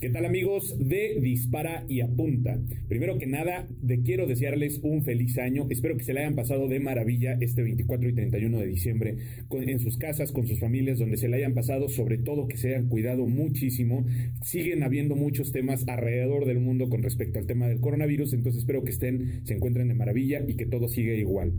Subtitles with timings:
[0.00, 2.58] ¿Qué tal amigos de Dispara y Apunta?
[2.88, 5.66] Primero que nada, de quiero desearles un feliz año.
[5.68, 9.16] Espero que se le hayan pasado de maravilla este 24 y 31 de diciembre
[9.50, 12.68] en sus casas, con sus familias, donde se le hayan pasado, sobre todo que se
[12.68, 14.06] hayan cuidado muchísimo.
[14.42, 18.82] Siguen habiendo muchos temas alrededor del mundo con respecto al tema del coronavirus, entonces espero
[18.82, 21.52] que estén, se encuentren de maravilla y que todo siga igual.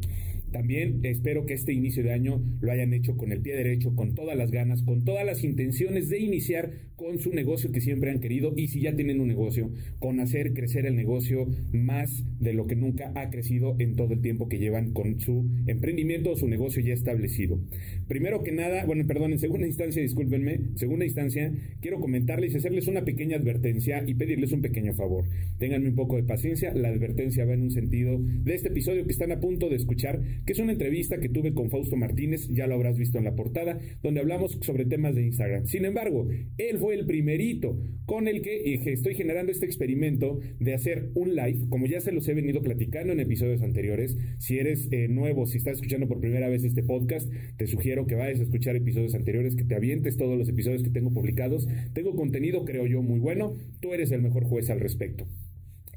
[0.52, 4.16] También espero que este inicio de año lo hayan hecho con el pie derecho, con
[4.16, 8.20] todas las ganas, con todas las intenciones de iniciar con su negocio que siempre han
[8.20, 12.68] querido y si ya tienen un negocio, con hacer crecer el negocio más de lo
[12.68, 16.48] que nunca ha crecido en todo el tiempo que llevan con su emprendimiento o su
[16.48, 17.59] negocio ya establecido.
[18.08, 22.88] Primero que nada, bueno, perdón, en segunda instancia, discúlpenme, segunda instancia, quiero comentarles y hacerles
[22.88, 25.26] una pequeña advertencia y pedirles un pequeño favor.
[25.58, 29.12] Ténganme un poco de paciencia, la advertencia va en un sentido de este episodio que
[29.12, 32.68] están a punto de escuchar que es una entrevista que tuve con Fausto Martínez, ya
[32.68, 35.66] lo habrás visto en la portada, donde hablamos sobre temas de Instagram.
[35.67, 36.27] Sin embargo,
[36.58, 41.67] él fue el primerito con el que estoy generando este experimento de hacer un live,
[41.70, 44.17] como ya se los he venido platicando en episodios anteriores.
[44.39, 48.16] Si eres eh, nuevo, si estás escuchando por primera vez este podcast, te sugiero que
[48.16, 51.67] vayas a escuchar episodios anteriores, que te avientes todos los episodios que tengo publicados.
[51.94, 53.56] Tengo contenido, creo yo, muy bueno.
[53.80, 55.28] Tú eres el mejor juez al respecto.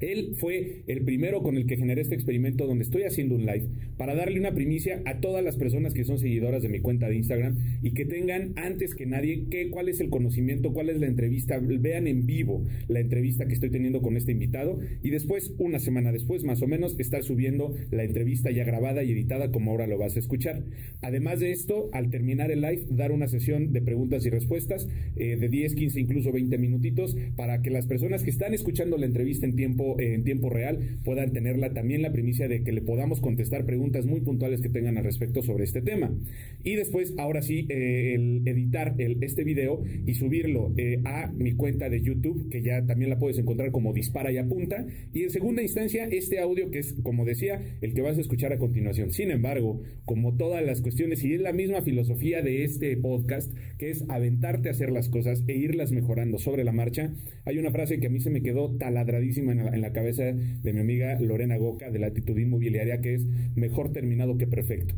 [0.00, 3.69] Él fue el primero con el que generé este experimento donde estoy haciendo un live
[3.97, 7.17] para darle una primicia a todas las personas que son seguidoras de mi cuenta de
[7.17, 11.06] Instagram y que tengan antes que nadie qué, cuál es el conocimiento, cuál es la
[11.06, 15.78] entrevista, vean en vivo la entrevista que estoy teniendo con este invitado y después, una
[15.78, 19.87] semana después más o menos, estar subiendo la entrevista ya grabada y editada como ahora
[19.87, 20.65] lo vas a escuchar.
[21.03, 25.37] Además de esto, al terminar el live, dar una sesión de preguntas y respuestas eh,
[25.37, 29.47] de 10, 15, incluso 20 minutitos para que las personas que están escuchando la entrevista
[29.47, 33.64] en tiempo en tiempo real puedan tenerla también la primicia de que le podamos contestar
[33.67, 36.12] preguntas muy puntuales que tengan al respecto sobre este tema.
[36.62, 41.89] Y después, ahora sí, eh, el editar este video y subirlo eh, a mi cuenta
[41.89, 44.87] de YouTube, que ya también la puedes encontrar como dispara y apunta.
[45.12, 48.53] Y en segunda instancia, este audio que es, como decía, el que vas a escuchar
[48.53, 49.11] a continuación.
[49.11, 53.91] Sin embargo, como todas las cuestiones, y es la misma filosofía de este podcast, que
[53.91, 57.12] es aventarte a hacer las cosas e irlas mejorando sobre la marcha,
[57.44, 60.25] hay una frase que a mí se me quedó taladradísima en la, en la cabeza
[60.25, 63.23] de mi amiga Lorena Goca de la actitud inmobiliaria que es
[63.55, 64.95] mejor terminado que perfecto.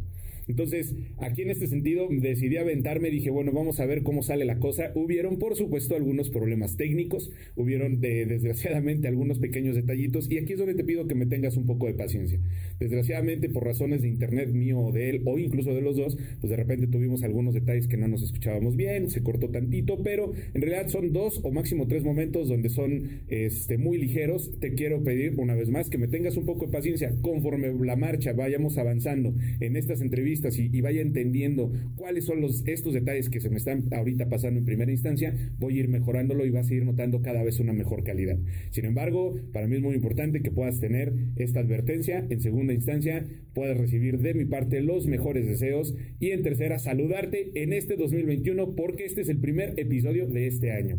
[0.49, 4.59] Entonces, aquí en este sentido decidí aventarme, dije, bueno, vamos a ver cómo sale la
[4.59, 4.93] cosa.
[4.95, 10.59] Hubieron, por supuesto, algunos problemas técnicos, hubieron de, desgraciadamente algunos pequeños detallitos y aquí es
[10.59, 12.41] donde te pido que me tengas un poco de paciencia.
[12.79, 16.51] Desgraciadamente, por razones de internet mío o de él o incluso de los dos, pues
[16.51, 20.63] de repente tuvimos algunos detalles que no nos escuchábamos bien, se cortó tantito, pero en
[20.63, 24.53] realidad son dos o máximo tres momentos donde son este, muy ligeros.
[24.61, 27.97] Te quiero pedir una vez más que me tengas un poco de paciencia conforme la
[27.97, 33.41] marcha vayamos avanzando en estas entrevistas y, vaya entendiendo cuáles son los, estos detalles que
[33.41, 36.75] se me están ahorita pasando en primera instancia, voy a ir mejorándolo y vas a
[36.75, 38.39] ir notando cada vez una mejor calidad.
[38.71, 42.25] Sin embargo, para mí es muy importante que puedas tener esta advertencia.
[42.29, 45.95] En segunda instancia, puedas recibir de mi parte los mejores deseos.
[46.21, 50.73] Y en tercera, saludarte en este 2021 porque este es el primer episodio de este
[50.73, 50.99] año.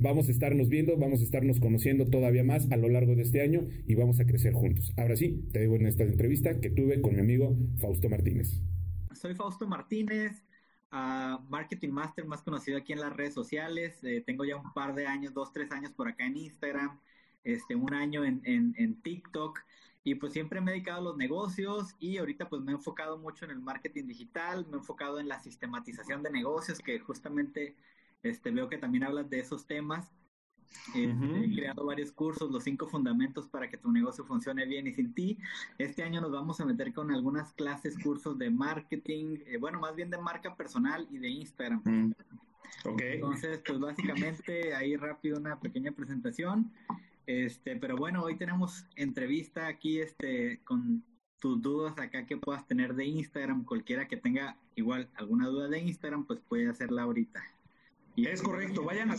[0.00, 3.40] Vamos a estarnos viendo, vamos a estarnos conociendo todavía más a lo largo de este
[3.40, 4.92] año y vamos a crecer juntos.
[4.96, 8.60] Ahora sí, te digo en esta entrevista que tuve con mi amigo Fausto Martínez.
[9.18, 10.44] Soy Fausto Martínez,
[10.92, 13.98] uh, Marketing Master más conocido aquí en las redes sociales.
[14.04, 17.00] Eh, tengo ya un par de años, dos, tres años por acá en Instagram,
[17.42, 19.58] este, un año en, en, en TikTok.
[20.04, 23.18] Y pues siempre me he dedicado a los negocios y ahorita pues me he enfocado
[23.18, 27.76] mucho en el marketing digital, me he enfocado en la sistematización de negocios, que justamente
[28.22, 30.10] este, veo que también hablas de esos temas.
[30.94, 34.92] Este, he creado varios cursos, los cinco fundamentos para que tu negocio funcione bien y
[34.92, 35.38] sin ti.
[35.78, 39.94] Este año nos vamos a meter con algunas clases, cursos de marketing, eh, bueno, más
[39.94, 41.82] bien de marca personal y de Instagram.
[41.84, 42.12] Mm.
[42.84, 43.14] Okay.
[43.14, 46.70] Entonces, pues básicamente ahí rápido una pequeña presentación.
[47.26, 51.04] Este, pero bueno, hoy tenemos entrevista aquí este con
[51.38, 55.78] tus dudas acá que puedas tener de Instagram, cualquiera que tenga igual alguna duda de
[55.78, 57.42] Instagram, pues puede hacerla ahorita.
[58.16, 59.16] Y es correcto, vayan a,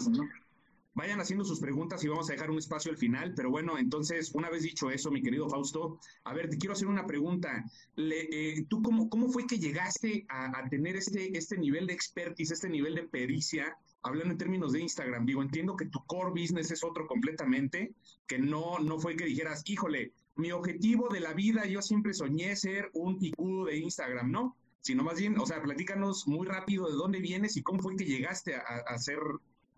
[1.00, 3.34] vayan haciendo sus preguntas y vamos a dejar un espacio al final.
[3.34, 6.88] Pero bueno, entonces, una vez dicho eso, mi querido Fausto, a ver, te quiero hacer
[6.88, 7.64] una pregunta.
[7.96, 12.70] Eh, ¿Tú cómo, cómo fue que llegaste a, tener este, este nivel de expertise, este
[12.70, 13.78] nivel de pericia?
[14.02, 17.94] Hablando en términos de Instagram, digo, entiendo que tu core business es otro completamente,
[18.28, 22.56] que no, no fue que dijeras, híjole, mi objetivo de la vida, yo siempre soñé
[22.56, 24.56] ser un picudo de Instagram, ¿no?
[24.82, 28.06] Sino más bien, o sea, platícanos muy rápido de dónde vienes y cómo fue que
[28.06, 29.20] llegaste a, a hacer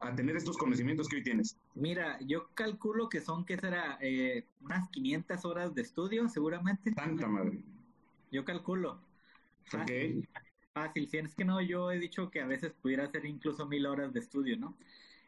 [0.01, 1.57] a tener estos conocimientos que hoy tienes?
[1.75, 3.97] Mira, yo calculo que son, ¿qué será?
[4.01, 6.91] Eh, unas 500 horas de estudio, seguramente.
[6.91, 7.59] Tanta madre.
[8.31, 8.99] Yo calculo.
[9.65, 10.27] Fácil.
[10.73, 11.07] Fácil.
[11.07, 14.11] Si es que no, yo he dicho que a veces pudiera hacer incluso mil horas
[14.11, 14.75] de estudio, ¿no?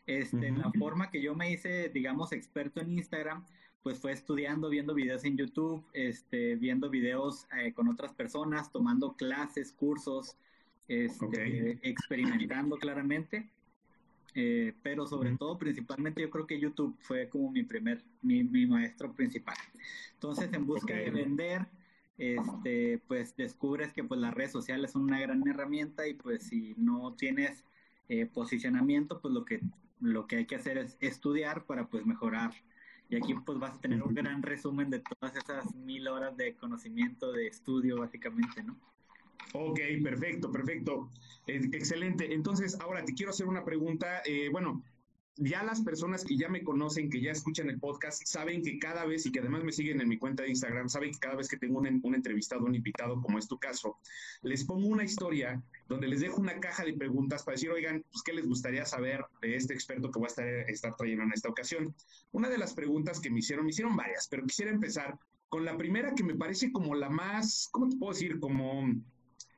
[0.05, 3.45] Este, La forma que yo me hice, digamos, experto en Instagram,
[3.83, 9.13] pues fue estudiando, viendo videos en YouTube, este, viendo videos eh, con otras personas, tomando
[9.13, 10.35] clases, cursos,
[10.87, 13.49] este, experimentando claramente.
[14.35, 19.13] Eh, pero sobre todo, principalmente, yo creo que YouTube fue como mi primer, mi, maestro
[19.13, 19.55] principal.
[20.13, 21.67] Entonces, en busca de vender,
[22.17, 26.73] este, pues descubres que pues las redes sociales son una gran herramienta y pues si
[26.77, 27.63] no tienes
[28.09, 29.61] eh, posicionamiento, pues lo que,
[29.99, 32.53] lo que hay que hacer es estudiar para pues mejorar.
[33.09, 36.55] Y aquí pues vas a tener un gran resumen de todas esas mil horas de
[36.55, 38.79] conocimiento, de estudio, básicamente, ¿no?
[39.53, 41.09] Ok, perfecto, perfecto.
[41.47, 42.33] excelente.
[42.33, 44.21] Entonces, ahora te quiero hacer una pregunta.
[44.25, 44.83] Eh, bueno,
[45.37, 49.05] ya las personas que ya me conocen, que ya escuchan el podcast, saben que cada
[49.05, 51.47] vez y que además me siguen en mi cuenta de Instagram, saben que cada vez
[51.47, 53.97] que tengo un, un, entrevistado, un invitado, como es tu caso,
[54.43, 58.23] les pongo una historia donde les dejo una caja de preguntas para decir, oigan, pues,
[58.23, 61.49] ¿qué les gustaría saber de este experto que voy a estar, estar trayendo en esta
[61.49, 61.95] ocasión?
[62.31, 65.17] Una de las preguntas que me hicieron, me hicieron varias, pero quisiera empezar
[65.49, 68.39] con la primera que me parece como la más, ¿cómo te puedo decir?
[68.39, 68.91] Como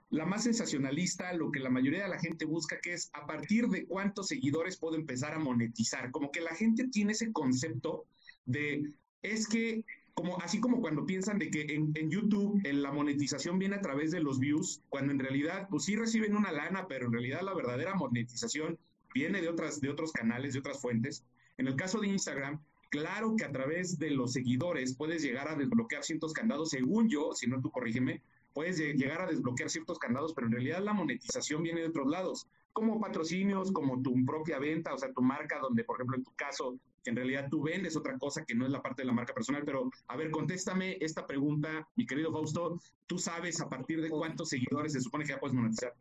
[0.09, 3.67] la más sensacionalista, lo que la mayoría de la gente busca, que es a partir
[3.67, 6.11] de cuántos seguidores puedo empezar a monetizar.
[6.11, 8.05] Como que la gente tiene ese concepto
[8.45, 13.75] de, es que, como, así como cuando piensan de que en, YouTube la monetización viene
[13.75, 17.13] a través de los views, cuando en realidad, pues sí reciben una lana, pero en
[17.13, 18.77] realidad la verdadera monetización
[19.13, 21.25] viene de, otras, de otros canales, de otras fuentes.
[21.57, 25.55] En el caso de Instagram, claro que a través de los seguidores puedes llegar a
[25.55, 28.21] desbloquear ciertos candados, según yo, si no tú corrígeme,
[28.55, 32.47] puedes llegar a desbloquear ciertos candados, pero en realidad la monetización viene de otros lados,
[32.71, 36.31] como patrocinios, como tu propia venta, o sea, tu marca, donde, por ejemplo, en tu
[36.37, 39.33] caso, en realidad tú vendes otra cosa que no es la parte de la marca
[39.33, 44.09] personal, pero a ver, contéstame esta pregunta, mi querido Fausto, ¿tú sabes a partir de
[44.09, 45.93] cuántos seguidores se supone que ya puedes monetizar?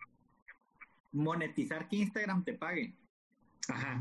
[1.11, 2.95] Monetizar que Instagram te pague.
[3.69, 4.01] Ajá.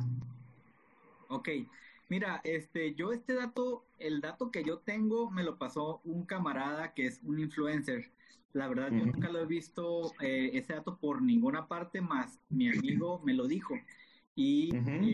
[1.29, 1.49] Ok.
[2.09, 6.93] Mira, este, yo este dato, el dato que yo tengo me lo pasó un camarada
[6.93, 8.11] que es un influencer.
[8.53, 12.69] La verdad, yo nunca lo he visto eh, ese dato por ninguna parte, más mi
[12.69, 13.73] amigo me lo dijo.
[14.35, 14.71] Y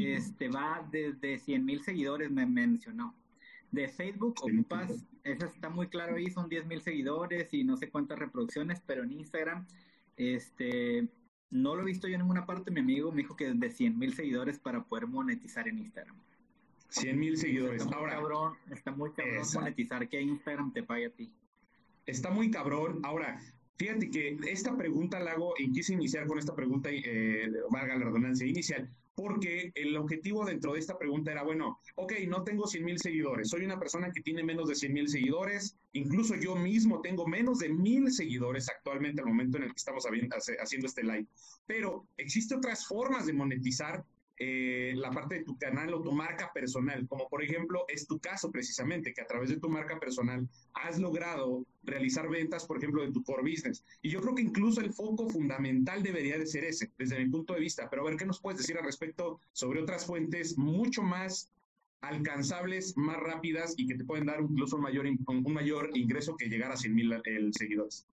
[0.08, 3.16] este va desde 100 mil seguidores, me mencionó.
[3.72, 7.90] De Facebook ocupas, eso está muy claro ahí, son 10 mil seguidores y no sé
[7.90, 9.66] cuántas reproducciones, pero en Instagram,
[10.18, 11.08] este,
[11.50, 12.72] no lo he visto yo en ninguna parte.
[12.72, 16.18] Mi amigo me dijo que desde 100 mil seguidores para poder monetizar en Instagram.
[16.90, 17.84] 100 mil seguidores.
[17.84, 21.32] Está muy cabrón, está muy cabrón monetizar que Instagram te pague a ti
[22.10, 23.00] está muy cabrón.
[23.04, 23.40] Ahora,
[23.78, 28.06] fíjate que esta pregunta la hago y quise iniciar con esta pregunta, eh, valga la
[28.06, 32.86] redundancia inicial, porque el objetivo dentro de esta pregunta era, bueno, ok, no tengo 100
[32.86, 37.02] mil seguidores, soy una persona que tiene menos de 100 mil seguidores, incluso yo mismo
[37.02, 41.26] tengo menos de mil seguidores actualmente al momento en el que estamos haciendo este live,
[41.66, 44.06] pero existen otras formas de monetizar
[44.42, 48.20] eh, la parte de tu canal o tu marca personal, como por ejemplo es tu
[48.20, 53.04] caso precisamente, que a través de tu marca personal has logrado realizar ventas, por ejemplo,
[53.04, 53.84] de tu core business.
[54.02, 57.54] Y yo creo que incluso el foco fundamental debería de ser ese, desde mi punto
[57.54, 57.90] de vista.
[57.90, 61.52] Pero a ver, ¿qué nos puedes decir al respecto sobre otras fuentes mucho más
[62.00, 66.48] alcanzables, más rápidas y que te pueden dar incluso un mayor, un mayor ingreso que
[66.48, 67.14] llegar a 100 mil
[67.52, 68.08] seguidores?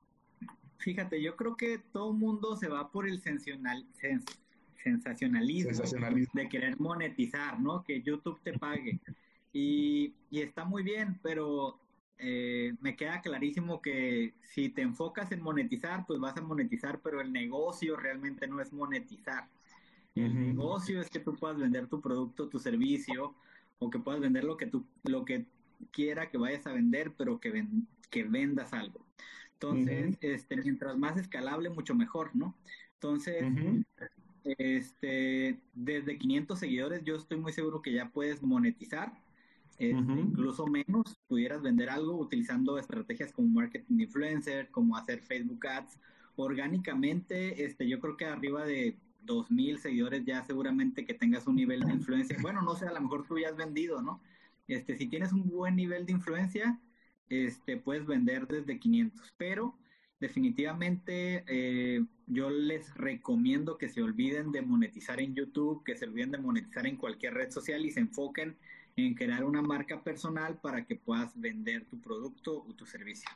[0.79, 3.87] Fíjate, yo creo que todo mundo se va por el sensacional,
[4.87, 7.83] sensacionalismo, de querer monetizar, ¿no?
[7.83, 9.01] Que YouTube te pague.
[9.53, 11.79] Y, está muy bien, pero
[12.19, 17.21] eh, me queda clarísimo que si te enfocas en monetizar, pues vas a monetizar, pero
[17.21, 19.49] el negocio realmente no es monetizar.
[20.15, 23.35] El negocio es que tú puedas vender tu producto, tu servicio,
[23.79, 25.47] o que puedas vender lo que tú, lo que
[25.91, 27.67] quiera que vayas a vender, pero que,
[28.09, 29.05] que vendas algo.
[29.55, 32.55] Entonces, este, mientras más escalable, mucho mejor, ¿no?
[32.95, 33.45] Entonces,
[34.59, 39.13] este, desde 500 seguidores yo estoy muy seguro que ya puedes monetizar,
[39.79, 45.99] este, incluso menos, pudieras vender algo utilizando estrategias como marketing influencer, como hacer Facebook Ads.
[46.37, 51.81] Orgánicamente, este, yo creo que arriba de 2000 seguidores ya seguramente que tengas un nivel
[51.81, 52.37] de influencia.
[52.41, 54.21] Bueno, no sé, a lo mejor tú ya has vendido, ¿no?
[54.69, 56.81] Este, si tienes un buen nivel de influencia,
[57.29, 59.77] este, puedes vender desde 500, pero
[60.21, 66.33] definitivamente eh, yo les recomiendo que se olviden de monetizar en YouTube, que se olviden
[66.33, 68.57] de monetizar en cualquier red social y se enfoquen
[68.97, 73.29] en crear una marca personal para que puedas vender tu producto o tu servicio.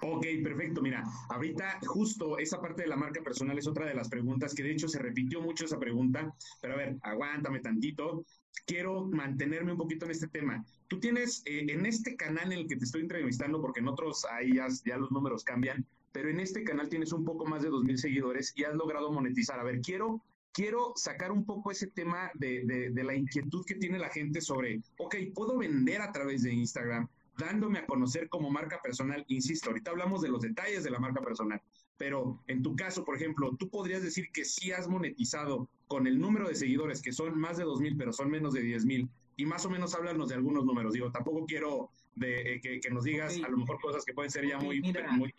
[0.00, 0.80] Ok, perfecto.
[0.80, 4.62] Mira, ahorita justo esa parte de la marca personal es otra de las preguntas que
[4.62, 8.24] de hecho se repitió mucho esa pregunta, pero a ver, aguántame tantito.
[8.64, 10.64] Quiero mantenerme un poquito en este tema.
[10.86, 14.24] Tú tienes eh, en este canal en el que te estoy entrevistando, porque en otros
[14.30, 17.96] ahí ya los números cambian, pero en este canal tienes un poco más de 2.000
[17.96, 19.58] seguidores y has logrado monetizar.
[19.58, 20.22] A ver, quiero,
[20.52, 24.80] quiero sacar un poco ese tema de, de, la inquietud que tiene la gente sobre,
[24.98, 29.24] ok, puedo vender a través de Instagram, dándome a conocer como marca personal.
[29.28, 31.62] Insisto, ahorita hablamos de los detalles de la marca personal,
[31.96, 36.18] pero en tu caso, por ejemplo, tú podrías decir que sí has monetizado con el
[36.18, 39.64] número de seguidores, que son más de 2.000, pero son menos de 10.000, y más
[39.64, 40.92] o menos háblanos de algunos números.
[40.92, 44.46] Digo, tampoco quiero de, eh, que, nos digas a lo mejor cosas que pueden ser
[44.46, 45.34] ya muy, muy...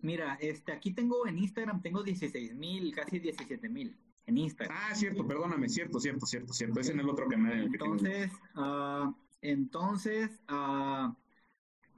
[0.00, 4.76] Mira, este, aquí tengo en Instagram, tengo 16.000, casi 17.000 en Instagram.
[4.80, 6.80] Ah, cierto, perdóname, cierto, cierto, cierto, cierto.
[6.80, 7.62] Es en el otro canal.
[7.62, 11.12] Entonces, uh, entonces, uh,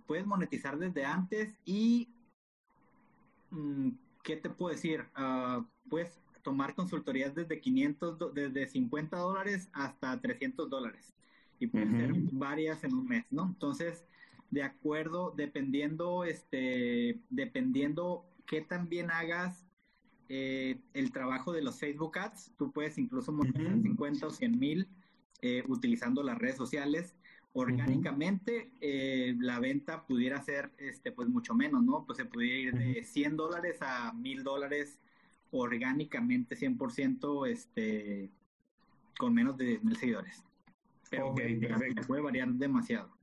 [0.07, 2.09] puedes monetizar desde antes y,
[3.50, 3.90] mm,
[4.23, 5.04] ¿qué te puedo decir?
[5.19, 11.12] Uh, puedes tomar consultorías desde 500, desde 50 dólares hasta 300 dólares.
[11.59, 13.45] Y pueden ser varias en un mes, ¿no?
[13.45, 14.07] Entonces,
[14.50, 19.66] de acuerdo, dependiendo, este, dependiendo qué también hagas
[20.28, 24.88] eh, el trabajo de los Facebook Ads, tú puedes incluso monetizar 50 o 100 mil
[25.42, 27.16] eh, utilizando las redes sociales
[27.52, 32.04] orgánicamente eh, la venta pudiera ser este pues mucho menos, ¿no?
[32.07, 35.00] Pues se pudiera ir de 100 dólares a 1000 dólares
[35.50, 38.30] orgánicamente 100% este
[39.19, 40.45] con menos de mil seguidores.
[41.11, 42.02] Pero perfecto.
[42.07, 43.20] puede variar demasiado.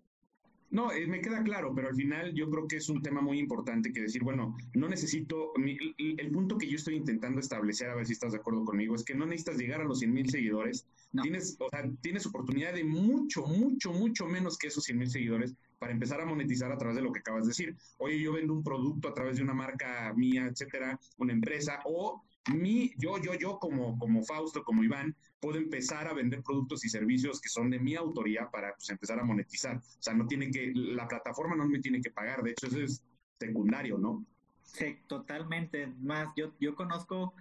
[0.70, 3.40] No, eh, me queda claro, pero al final yo creo que es un tema muy
[3.40, 8.06] importante que decir, bueno, no necesito, el, punto que yo estoy intentando establecer, a ver
[8.06, 10.86] si estás de acuerdo conmigo, es que no necesitas llegar a los 100 mil seguidores,
[11.22, 15.56] tienes, o sea, tienes oportunidad de mucho, mucho, mucho menos que esos 100 mil seguidores
[15.80, 17.76] para empezar a monetizar a través de lo que acabas de decir.
[17.98, 22.24] Oye, yo vendo un producto a través de una marca mía, etcétera, una empresa, o
[22.54, 26.90] mi, yo, yo, yo como, como Fausto, como Iván, puedo empezar a vender productos y
[26.90, 29.78] servicios que son de mi autoría para pues, empezar a monetizar.
[29.78, 32.80] O sea, no tiene que, la plataforma no me tiene que pagar, de hecho eso
[32.80, 33.04] es
[33.40, 34.26] secundario, ¿no?
[34.64, 35.88] Sí, totalmente.
[36.00, 37.34] Más, yo, yo conozco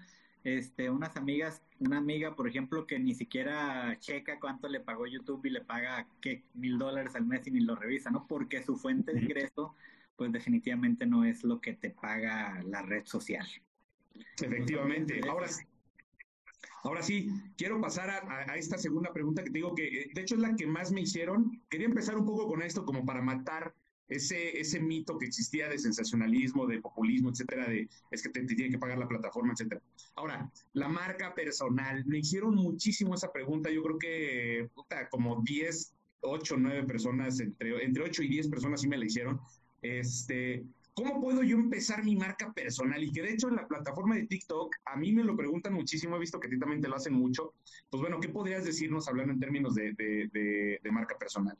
[0.45, 5.45] este, unas amigas, una amiga, por ejemplo, que ni siquiera checa cuánto le pagó YouTube
[5.47, 6.45] y le paga ¿qué?
[6.55, 8.27] mil dólares al mes y ni lo revisa, ¿no?
[8.29, 9.75] Porque su fuente de ingreso,
[10.17, 13.47] pues definitivamente no es lo que te paga la red social.
[14.41, 15.21] Efectivamente.
[15.29, 15.65] Ahora sí.
[16.87, 20.37] Ahora sí, quiero pasar a, esta segunda pregunta que te digo que eh, de hecho
[20.37, 21.61] es la que más me hicieron.
[21.69, 23.75] Quería empezar un poco con esto como para matar
[24.09, 28.71] ese, ese mito que existía de sensacionalismo, de populismo, etcétera, de es que te, tiene
[28.71, 29.83] que pagar la plataforma, etcétera.
[30.15, 33.69] Ahora, la marca personal, me hicieron muchísimo esa pregunta.
[33.69, 38.81] Yo creo que puta, como 10, 8, 9 personas, entre, entre 8 y 10 personas
[38.81, 39.41] sí me la hicieron.
[39.83, 40.65] Este,
[40.97, 43.05] ¿Cómo puedo yo empezar mi marca personal?
[43.05, 46.17] Y que de hecho en la plataforma de TikTok a mí me lo preguntan muchísimo,
[46.17, 47.53] he visto que a ti también te lo hacen mucho.
[47.91, 51.55] Pues bueno, ¿qué podrías decirnos hablando en términos de, de, marca personal?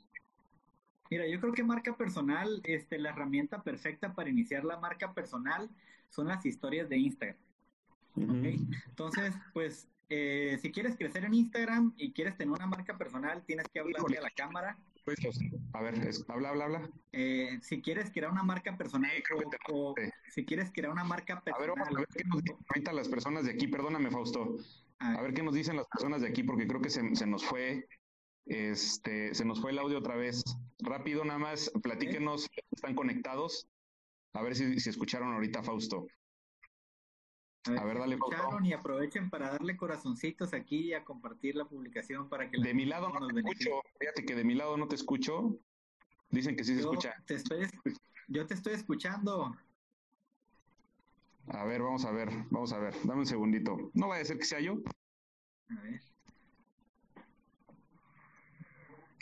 [1.11, 5.69] Mira, yo creo que marca personal, este, la herramienta perfecta para iniciar la marca personal
[6.09, 7.37] son las historias de Instagram.
[8.15, 13.67] Entonces, pues, eh, si quieres crecer en Instagram y quieres tener una marca personal, tienes
[13.67, 14.79] que hablarle a la cámara
[15.73, 16.89] a ver, habla, habla, habla.
[17.13, 19.11] Eh, si quieres crear una marca personal
[19.71, 19.95] o,
[20.29, 21.69] si quieres crear una marca personal.
[21.69, 23.67] A ver, vamos a ver qué nos dicen las personas de aquí.
[23.67, 24.57] Perdóname, Fausto.
[24.99, 25.33] A ver.
[25.33, 27.87] qué nos dicen las personas de aquí, porque creo que se, se, nos fue,
[28.45, 30.43] este, se nos fue el audio otra vez.
[30.79, 33.67] Rápido, nada más, platíquenos, están conectados.
[34.33, 36.07] A ver si, si escucharon ahorita, Fausto.
[37.75, 42.29] A ver, dale escucharon y aprovechen para darle corazoncitos aquí y a compartir la publicación
[42.29, 43.81] para que de mi lado no te escucho.
[43.99, 45.59] fíjate que de mi lado no te escucho.
[46.29, 47.13] Dicen que sí se escucha.
[47.25, 47.67] te estoy,
[48.27, 49.55] yo te estoy escuchando.
[51.47, 52.93] A ver vamos a ver vamos a ver.
[53.03, 53.91] Dame un segundito.
[53.93, 54.77] No vaya a ser que sea yo.
[55.69, 56.01] A ver.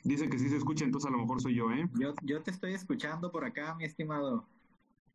[0.03, 1.89] Dice que sí se escucha, entonces a lo mejor soy yo, ¿eh?
[1.99, 4.47] Yo, yo te estoy escuchando por acá, mi estimado.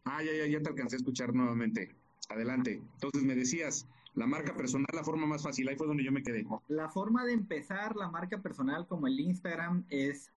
[0.04, 1.94] Ah, ya, ya, ya te alcancé a escuchar nuevamente.
[2.30, 2.80] Adelante.
[2.94, 6.22] Entonces me decías, la marca personal, la forma más fácil, ahí fue donde yo me
[6.22, 6.46] quedé.
[6.68, 10.32] La forma de empezar la marca personal como el Instagram es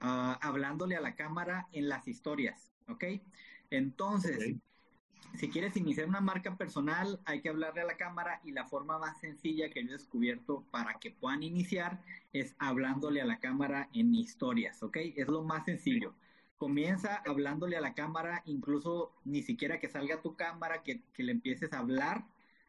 [0.00, 3.04] ah, hablándole a la cámara en las historias, ¿ok?
[3.70, 4.54] Entonces,
[5.34, 8.98] si quieres iniciar una marca personal, hay que hablarle a la cámara y la forma
[8.98, 12.00] más sencilla que yo he descubierto para que puedan iniciar
[12.32, 14.98] es hablándole a la cámara en historias, ¿ok?
[15.16, 16.14] Es lo más sencillo
[16.56, 21.72] comienza hablándole a la cámara, incluso ni siquiera que salga tu cámara, que, le empieces
[21.72, 22.24] a hablar,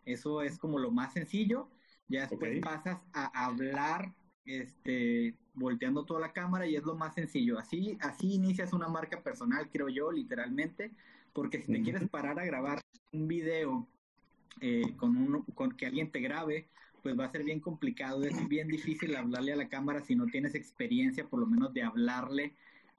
[0.06, 1.70] eso es como lo más sencillo,
[2.08, 4.14] ya después pasas a hablar,
[4.46, 9.22] este, volteando toda la cámara y es lo más sencillo, así, así inicias una marca
[9.22, 10.92] personal, creo yo, literalmente,
[11.34, 13.88] porque si te quieres parar a grabar un video
[14.62, 16.68] eh, con, un, con que alguien te grabe,
[17.04, 20.26] pues va a ser bien complicado, es bien difícil hablarle a la cámara si no
[20.26, 22.54] tienes experiencia, por lo menos de hablarle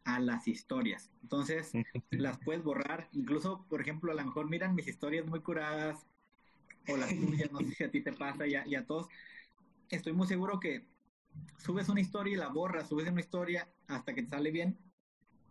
[0.09, 1.11] a las historias.
[1.23, 1.73] Entonces,
[2.11, 3.09] las puedes borrar.
[3.13, 6.07] Incluso, por ejemplo, a lo mejor miran mis historias muy curadas,
[6.89, 9.09] o las tuyas, no sé si a ti te pasa y a, todos.
[9.91, 10.87] Estoy muy seguro que
[11.59, 14.79] subes una historia y la borras, subes una historia hasta que te sale bien.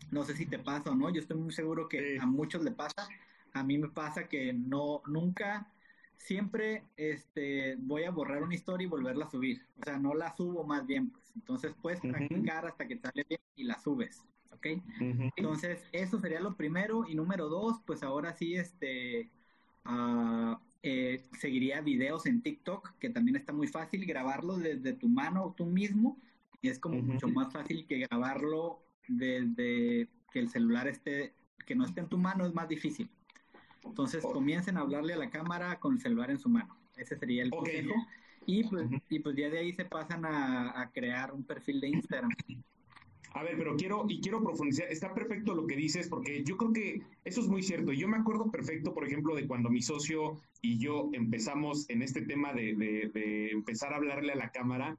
[0.10, 2.72] No sé si te pasa o no, yo estoy muy seguro que a muchos le
[2.72, 3.08] pasa.
[3.54, 5.72] A mí me pasa que no, nunca,
[6.16, 9.64] siempre este, voy a borrar una historia y volverla a subir.
[9.80, 11.32] O sea, no la subo más bien, pues.
[11.36, 14.26] Entonces puedes practicar hasta que te sale bien y la subes.
[14.58, 14.68] ¿Ok?
[15.36, 17.08] Entonces, eso sería lo primero.
[17.08, 19.30] Y número dos, pues ahora sí, este,
[19.86, 25.54] uh, eh, seguiría videos en TikTok, que también está muy fácil grabarlo desde tu mano
[25.56, 26.18] tú mismo.
[26.62, 31.34] Y es como mucho más fácil que grabarlo desde que el celular esté,
[31.66, 33.10] que no esté en tu mano, es más difícil.
[33.84, 36.76] Entonces, comiencen a hablarle a la cámara con el celular en su mano.
[36.98, 37.94] Ese sería el consejo.
[38.46, 41.90] Y pues, y pues ya de ahí se pasan a, a crear un perfil de
[41.90, 42.32] Instagram.
[43.34, 46.74] A ver, pero quiero, y quiero profundizar, está perfecto lo que dices, porque yo creo
[46.74, 47.92] que eso es muy cierto.
[47.92, 52.22] Yo me acuerdo perfecto, por ejemplo, de cuando mi socio y yo empezamos en este
[52.22, 54.98] tema de, empezar a hablarle a la cámara.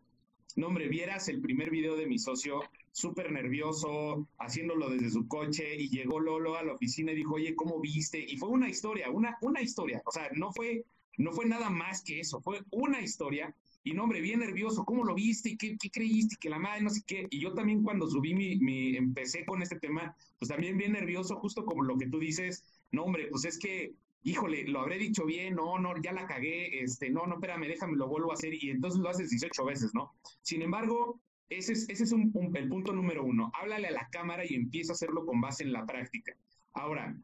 [0.56, 2.60] No, hombre, vieras el primer video de mi socio,
[2.92, 7.54] súper nervioso, haciéndolo desde su coche, y llegó Lolo a la oficina y dijo, oye,
[7.54, 8.18] ¿cómo viste?
[8.18, 10.02] Y fue una historia, una, una historia.
[10.04, 10.84] O sea, no fue,
[11.16, 13.54] no fue nada más que eso, fue una historia
[13.88, 15.56] y no, hombre, bien nervioso, ¿cómo lo viste?
[15.56, 16.36] ¿Qué, qué creíste?
[16.38, 17.26] Que la madre, no sé qué.
[17.30, 21.36] Y yo también cuando subí mi, mi, empecé con este tema, pues también bien nervioso,
[21.36, 25.24] justo como lo que tú dices, no, hombre, pues es que, híjole, lo habré dicho
[25.24, 28.52] bien, no, no, ya la cagué, este, no, no, espérame, déjame, lo vuelvo a hacer,
[28.52, 30.12] y entonces lo haces 18 veces, ¿no?
[30.42, 31.18] Sin embargo,
[31.48, 33.50] ese es, ese es el punto número uno.
[33.58, 36.36] Háblale a la cámara y empieza a hacerlo con base en la práctica.
[36.74, 37.16] Ahora,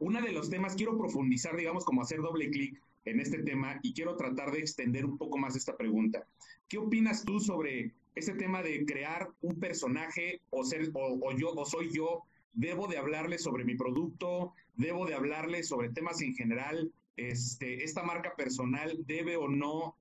[0.00, 3.92] uno de los temas, quiero profundizar, digamos, como hacer doble clic en este tema y
[3.92, 6.26] quiero tratar de extender un poco más esta pregunta.
[6.68, 11.64] ¿Qué opinas tú sobre este tema de crear un personaje o ser o, yo o
[11.64, 12.22] soy yo?
[12.52, 16.92] Debo de hablarle sobre mi producto, debo de hablarle sobre temas en general.
[17.16, 19.96] Este, esta marca personal debe o no,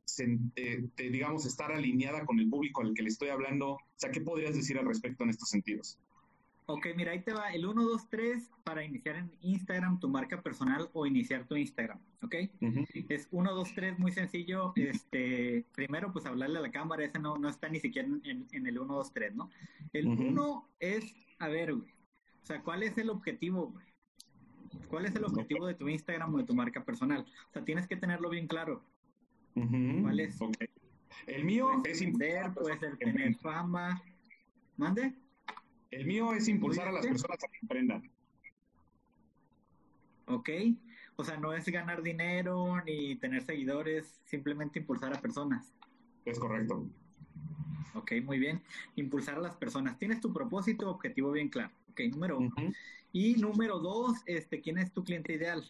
[0.56, 3.78] eh, digamos, estar alineada con el público al que le estoy hablando.
[4.12, 5.98] ¿qué podrías decir al respecto en estos sentidos?
[6.66, 10.42] Ok, mira, ahí te va el 1, 2, 3 para iniciar en Instagram tu marca
[10.42, 12.36] personal o iniciar tu Instagram, ¿ok?
[13.10, 14.72] Es 1, 2, 3, muy sencillo.
[14.76, 18.80] Este, primero, pues hablarle a la cámara, ese no, no está ni siquiera en, el
[18.80, 19.50] 1, 2, 3, ¿no?
[19.92, 21.92] El 1 es, a ver, güey,
[22.44, 23.86] o sea, ¿cuál es el objetivo, güey?
[24.90, 27.26] ¿Cuál es el objetivo de tu Instagram o de tu marca personal?
[27.50, 28.84] O sea, tienes que tenerlo bien claro.
[29.54, 30.38] ¿Cuál es?
[31.28, 34.02] El mío es impulsar, puede ser tener fama.
[34.78, 35.14] ¿Mande?
[35.94, 38.10] El mío es impulsar a las personas a que emprendan.
[40.26, 40.50] Ok.
[41.16, 45.72] O sea, no es ganar dinero ni tener seguidores, simplemente impulsar a personas.
[46.26, 46.88] Es correcto.
[47.94, 48.64] Ok, muy bien.
[48.96, 50.00] Impulsar a las personas.
[50.00, 51.72] Tienes tu propósito, objetivo bien claro.
[51.92, 52.56] Ok, número uno.
[53.12, 55.64] Y número dos, este, ¿quién es tu cliente ideal?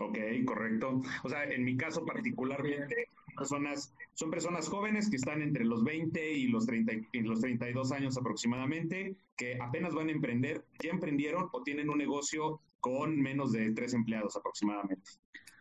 [0.00, 1.00] Ok, correcto.
[1.22, 6.32] O sea, en mi caso particularmente, personas, son personas jóvenes que están entre los 20
[6.32, 11.48] y los, 30, y los 32 años aproximadamente, que apenas van a emprender, ya emprendieron
[11.52, 15.10] o tienen un negocio con menos de tres empleados aproximadamente.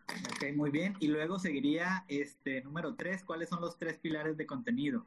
[0.09, 0.95] Ok, muy bien.
[0.99, 5.05] Y luego seguiría este número tres, ¿cuáles son los tres pilares de contenido?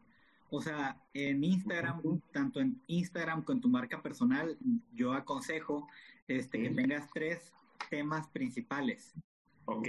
[0.51, 2.01] O sea, en Instagram,
[2.33, 4.57] tanto en Instagram con tu marca personal,
[4.93, 5.89] yo aconsejo
[6.29, 7.53] este, que tengas tres
[7.91, 9.15] temas principales.
[9.67, 9.89] Ok.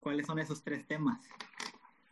[0.00, 1.20] ¿Cuáles son esos tres temas?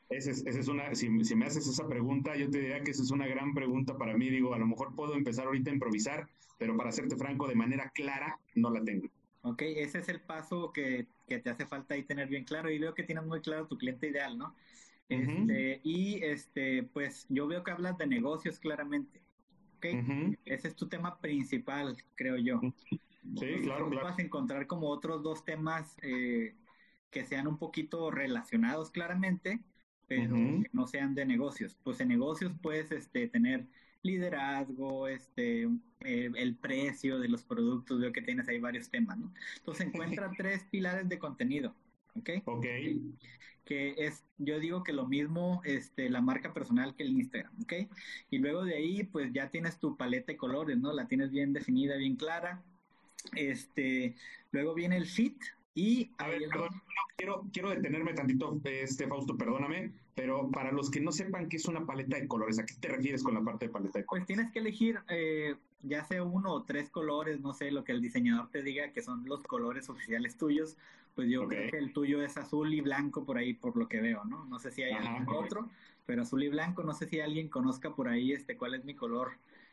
[0.09, 3.11] Esa es, es una, si, me haces esa pregunta, yo te diría que esa es
[3.11, 4.31] una gran pregunta para mí.
[4.31, 7.91] Digo, a lo mejor puedo empezar ahorita a improvisar, pero para serte franco, de manera
[7.91, 9.09] clara, no la tengo.
[9.43, 12.79] Ok, ese es el paso que, que te hace falta ahí tener bien claro y
[12.79, 14.55] veo que tienes muy claro tu cliente ideal, ¿no?
[15.09, 19.23] Este, y este, pues yo veo que hablas de negocios claramente.
[19.79, 20.37] Okay.
[20.45, 22.61] Ese es tu tema principal, creo yo.
[23.39, 24.07] Sí, claro, claro.
[24.07, 26.55] Vas a encontrar como otros dos temas eh,
[27.11, 29.61] que sean un poquito relacionados claramente,
[30.07, 31.77] pero que no sean de negocios.
[31.83, 33.67] Pues en negocios puedes este, tener
[34.03, 35.65] liderazgo, este,
[36.01, 39.33] eh, el precio de los productos, veo que tienes ahí varios temas, ¿no?
[39.57, 39.87] Entonces
[40.21, 41.75] encuentra tres pilares de contenido,
[42.15, 42.31] ¿ok?
[42.45, 42.67] Ok.
[43.65, 47.73] Que es, yo digo que lo mismo, este, la marca personal que el Instagram, ¿ok?
[48.31, 50.93] Y luego de ahí, pues ya tienes tu paleta de colores, ¿no?
[50.93, 52.63] La tienes bien definida, bien clara,
[53.35, 54.15] este,
[54.53, 55.37] luego viene el fit
[55.77, 56.11] y...
[56.19, 56.71] A ver, perdón,
[57.17, 61.67] quiero, quiero detenerme tantito, este Fausto, perdóname, pero para los que no sepan qué es
[61.67, 64.25] una paleta de colores, ¿a qué te refieres con la parte de paleta de colores?
[64.25, 67.93] Pues tienes que elegir eh, ya sea uno o tres colores, no sé, lo que
[67.93, 70.77] el diseñador te diga que son los colores oficiales tuyos,
[71.15, 74.01] pues yo creo que el tuyo es azul y blanco por ahí, por lo que
[74.01, 74.45] veo, ¿no?
[74.47, 75.69] No sé si hay algún otro,
[76.05, 78.95] pero azul y blanco, no sé si alguien conozca por ahí este cuál es mi
[78.95, 79.33] color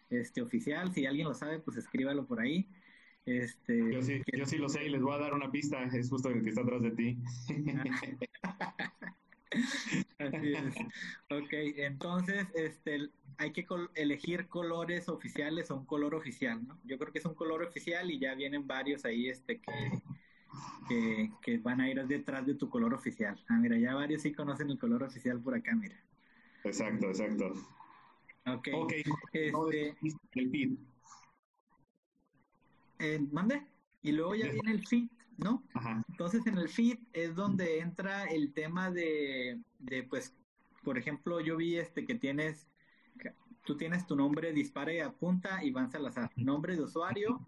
[0.10, 2.68] este oficial, si alguien lo sabe, pues escríbalo por ahí.
[3.26, 6.10] Este, yo, sí, yo sí lo sé y les voy a dar una pista, es
[6.10, 7.18] justo el que está atrás de ti.
[10.20, 10.76] Así es.
[11.30, 16.80] Ok, entonces este, hay que elegir colores oficiales o un color oficial, ¿no?
[16.84, 19.62] Yo creo que es un color oficial y ya vienen varios ahí este,
[20.90, 23.40] que, que, van a ir detrás de tu color oficial.
[23.48, 25.96] Ah, mira, ya varios sí conocen el color oficial por acá, mira.
[26.64, 27.54] Exacto, exacto.
[28.46, 28.68] Ok.
[28.74, 29.04] okay.
[29.32, 29.96] Este.
[33.04, 33.64] Eh, ¿Mande?
[34.02, 35.08] Y luego ya viene el feed.
[35.38, 35.64] ¿no?
[36.10, 40.34] Entonces en el feed es donde entra el tema de, de, pues,
[40.84, 42.68] por ejemplo, yo vi este que tienes,
[43.66, 47.46] tú tienes tu nombre, dispara y apunta, Iván Salazar, nombre de usuario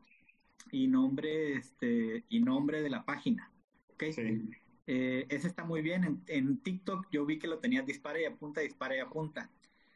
[0.72, 3.52] y nombre, este, y nombre de la página,
[3.94, 4.04] ¿ok?
[4.88, 6.04] Eh, ese está muy bien.
[6.04, 9.50] En, en, TikTok yo vi que lo tenías dispara y apunta, dispara y apunta.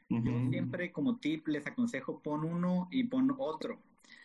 [0.10, 3.80] Yo siempre como tip les aconsejo pon uno y pon otro.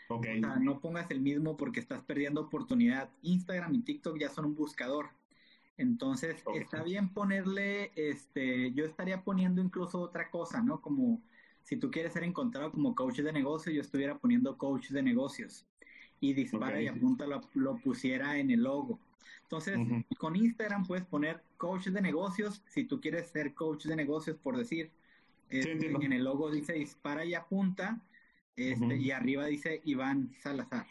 [0.08, 3.10] O sea, no pongas el mismo porque estás perdiendo oportunidad.
[3.22, 5.10] Instagram y TikTok ya son un buscador.
[5.76, 10.80] Entonces, está bien ponerle, este, yo estaría poniendo incluso otra cosa, ¿no?
[10.80, 11.20] Como
[11.64, 15.66] si tú quieres ser encontrado como coach de negocio, yo estuviera poniendo coach de negocios
[16.20, 19.00] y dispara y apunta lo, pusiera en el logo.
[19.42, 19.78] Entonces,
[20.18, 24.56] con Instagram puedes poner coach de negocios, si tú quieres ser coach de negocios, por
[24.56, 24.90] decir,
[25.50, 28.00] este, en el logo dice dispara y apunta,
[28.56, 30.86] este, y arriba dice Iván Salazar.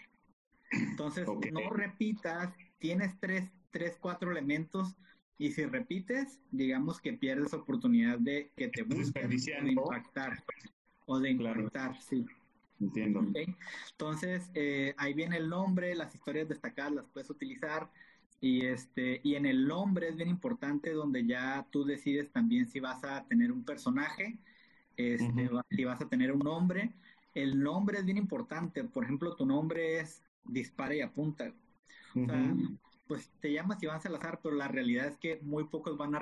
[0.71, 4.95] Entonces, no repitas, tienes tres, tres, cuatro elementos
[5.37, 10.43] y si repites, digamos que pierdes oportunidad de que te busquen de impactar.
[11.05, 12.25] O de impactar, sí.
[12.79, 13.25] Entiendo.
[13.91, 17.89] Entonces, eh, ahí viene el nombre, las historias destacadas las puedes utilizar.
[18.41, 22.81] Y, este, y en el nombre es bien importante donde ya tú decides también si
[22.81, 24.37] vas a tener un personaje,
[24.97, 26.93] este, si vas a tener un nombre
[27.33, 28.83] el nombre es bien importante.
[28.83, 31.53] Por ejemplo, tu nombre es dispara y apunta.
[32.15, 32.55] O sea,
[33.07, 36.21] pues te llamas Iván Salazar, pero la realidad es que muy pocos van a...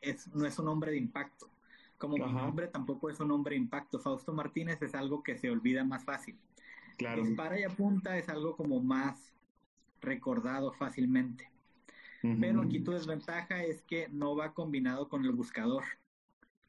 [0.00, 1.50] es, no es un nombre de impacto.
[1.98, 3.98] Como mi nombre tampoco es un nombre de impacto.
[3.98, 6.36] Fausto Martínez es algo que se olvida más fácil.
[6.96, 7.24] Claro.
[7.24, 9.32] Dispara y apunta es algo como más
[10.00, 11.48] recordado fácilmente.
[12.40, 15.82] Pero aquí tu desventaja es que no va combinado con el buscador.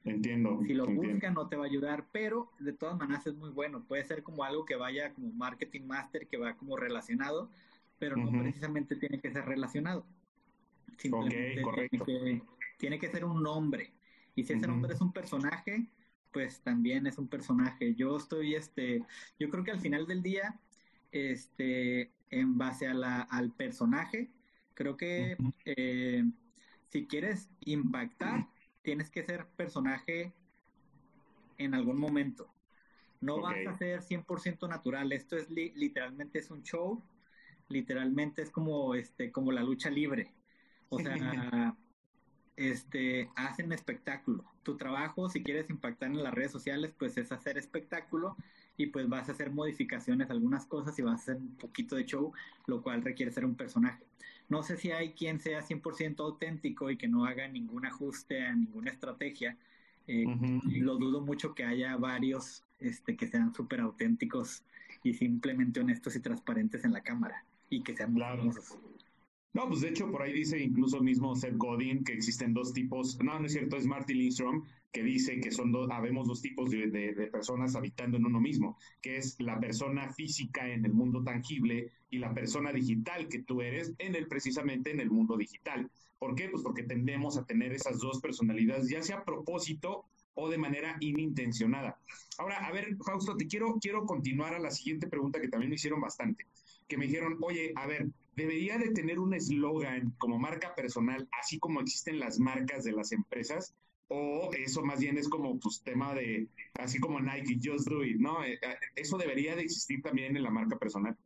[0.06, 0.60] Entiendo.
[0.66, 3.84] Si lo busca no te va a ayudar, pero de todas maneras es muy bueno.
[3.86, 7.50] Puede ser como algo que vaya como marketing master, que va como relacionado,
[8.00, 10.06] pero no precisamente tiene que ser relacionado.
[10.98, 12.04] Simplemente correcto.
[12.06, 12.44] Tiene, que,
[12.78, 13.94] tiene que ser un nombre.
[14.36, 15.88] Y si ese nombre es un personaje,
[16.34, 17.96] pues también es un personaje.
[17.96, 19.04] Yo estoy, este,
[19.40, 20.60] yo creo que al final del día,
[21.12, 24.32] este, en base a la, al personaje,
[24.74, 26.24] creo que eh,
[26.90, 28.48] si quieres impactar,
[28.84, 30.32] tienes que ser personaje
[31.58, 32.48] en algún momento.
[33.22, 35.12] No vas a ser 100% natural.
[35.14, 37.02] Esto es literalmente es un show.
[37.70, 40.34] Literalmente es como este como la lucha libre.
[40.90, 41.16] O sea,
[42.58, 44.44] este hacen espectáculo.
[44.64, 48.36] Tu trabajo, si quieres impactar en las redes sociales, pues es hacer espectáculo
[48.76, 52.06] y pues vas a hacer modificaciones algunas cosas y vas a hacer un poquito de
[52.06, 52.34] show,
[52.68, 54.04] lo cual requiere ser un personaje.
[54.50, 58.54] No sé si hay quien sea 100% auténtico y que no haga ningún ajuste a
[58.54, 59.58] ninguna estrategia.
[60.08, 60.26] Eh,
[60.80, 64.64] lo dudo mucho que haya varios este, que sean súper auténticos
[65.04, 68.52] y simplemente honestos y transparentes en la cámara y que sean claro.
[69.54, 73.20] No, pues de hecho por ahí dice incluso mismo Seth Godin que existen dos tipos,
[73.24, 76.70] no, no es cierto, es Marty Lindstrom que dice que son dos, habemos dos tipos
[76.70, 81.90] de, personas habitando en uno mismo, que es la persona física en el mundo tangible
[82.12, 85.90] y la persona digital que tú eres en el precisamente en el mundo digital.
[86.20, 86.48] ¿Por qué?
[86.48, 90.96] Pues porque tendemos a tener esas dos personalidades, ya sea a propósito o de manera
[91.00, 91.98] inintencionada.
[92.38, 95.76] Ahora, a ver, Fausto, te quiero, quiero continuar a la siguiente pregunta que también me
[95.76, 96.46] hicieron bastante,
[96.88, 101.58] que me dijeron, oye, a ver, debería de tener un eslogan como marca personal, así
[101.58, 103.74] como existen las marcas de las empresas,
[104.16, 108.18] o eso más bien es como pues tema de, así como Nike, just do it,
[108.18, 108.44] ¿no?
[108.44, 111.18] Eh, eh, eso debería de existir también en la marca personal.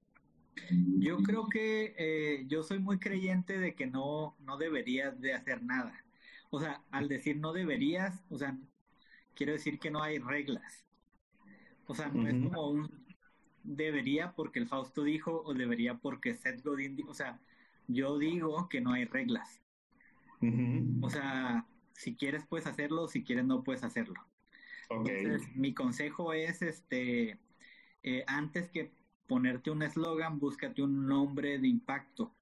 [0.98, 5.62] Yo creo que eh, yo soy muy creyente de que no, no deberías de hacer
[5.64, 6.02] nada.
[6.50, 8.58] O sea, al decir no deberías, o sea,
[9.36, 10.86] quiero decir que no hay reglas.
[11.88, 12.90] O sea, no es como un
[13.64, 17.12] debería porque el Fausto dijo o debería porque Seth Godin dijo.
[17.12, 17.40] O sea,
[17.88, 19.62] yo digo que no hay reglas.
[21.02, 21.66] O sea,
[21.98, 24.16] si quieres puedes hacerlo, si quieres no puedes hacerlo.
[24.90, 27.40] Entonces, mi consejo es, este,
[28.04, 28.92] eh, antes que
[29.28, 32.34] ponerte un eslogan, búscate un nombre de impacto,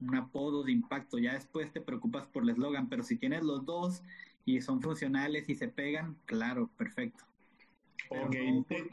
[0.00, 1.18] un apodo de impacto.
[1.18, 4.02] Ya después te preocupas por el eslogan, pero si tienes los dos
[4.46, 7.24] y son funcionales y se pegan, claro, perfecto.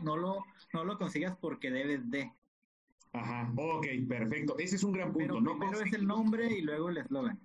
[0.04, 2.32] no, lo, no lo consigas porque debes de.
[3.14, 4.58] Ajá, ok, perfecto.
[4.60, 5.36] Ese es un gran punto.
[5.36, 5.58] Pero ¿no?
[5.58, 7.40] primero es el nombre y luego el eslogan.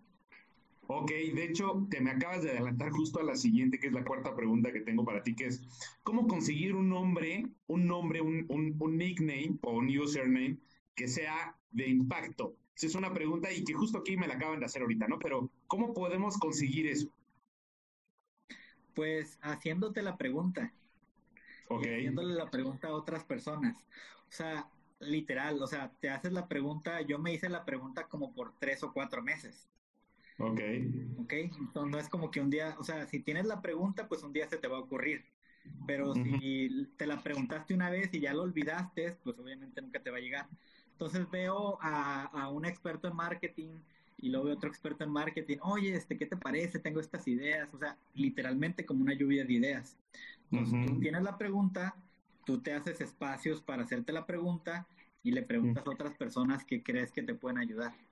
[0.90, 4.04] Ok, de hecho, te me acabas de adelantar justo a la siguiente, que es la
[4.04, 5.62] cuarta pregunta que tengo para ti, que es,
[6.02, 10.58] ¿cómo conseguir un nombre, un nombre, un, un, un nickname o un username
[10.94, 12.56] que sea de impacto?
[12.74, 15.18] Esa es una pregunta y que justo aquí me la acaban de hacer ahorita, ¿no?
[15.18, 17.12] Pero, ¿cómo podemos conseguir eso?
[18.94, 20.74] Pues haciéndote la pregunta.
[21.68, 21.84] Ok.
[21.84, 23.84] Y haciéndole la pregunta a otras personas.
[24.28, 24.70] O sea,
[25.00, 28.82] literal, o sea, te haces la pregunta, yo me hice la pregunta como por tres
[28.82, 29.70] o cuatro meses.
[30.38, 30.60] Ok.
[31.18, 34.22] Ok, entonces no es como que un día, o sea, si tienes la pregunta, pues
[34.22, 35.24] un día se te va a ocurrir.
[35.86, 40.10] Pero si te la preguntaste una vez y ya lo olvidaste, pues obviamente nunca te
[40.10, 40.48] va a llegar.
[40.92, 43.80] Entonces veo a, a un experto en marketing
[44.16, 46.78] y luego veo otro experto en marketing, oye, este, ¿qué te parece?
[46.80, 49.96] Tengo estas ideas, o sea, literalmente como una lluvia de ideas.
[50.50, 51.96] Entonces tú tienes la pregunta,
[52.44, 54.88] tú te haces espacios para hacerte la pregunta
[55.22, 58.07] y le preguntas a otras personas que crees que te pueden ayudar.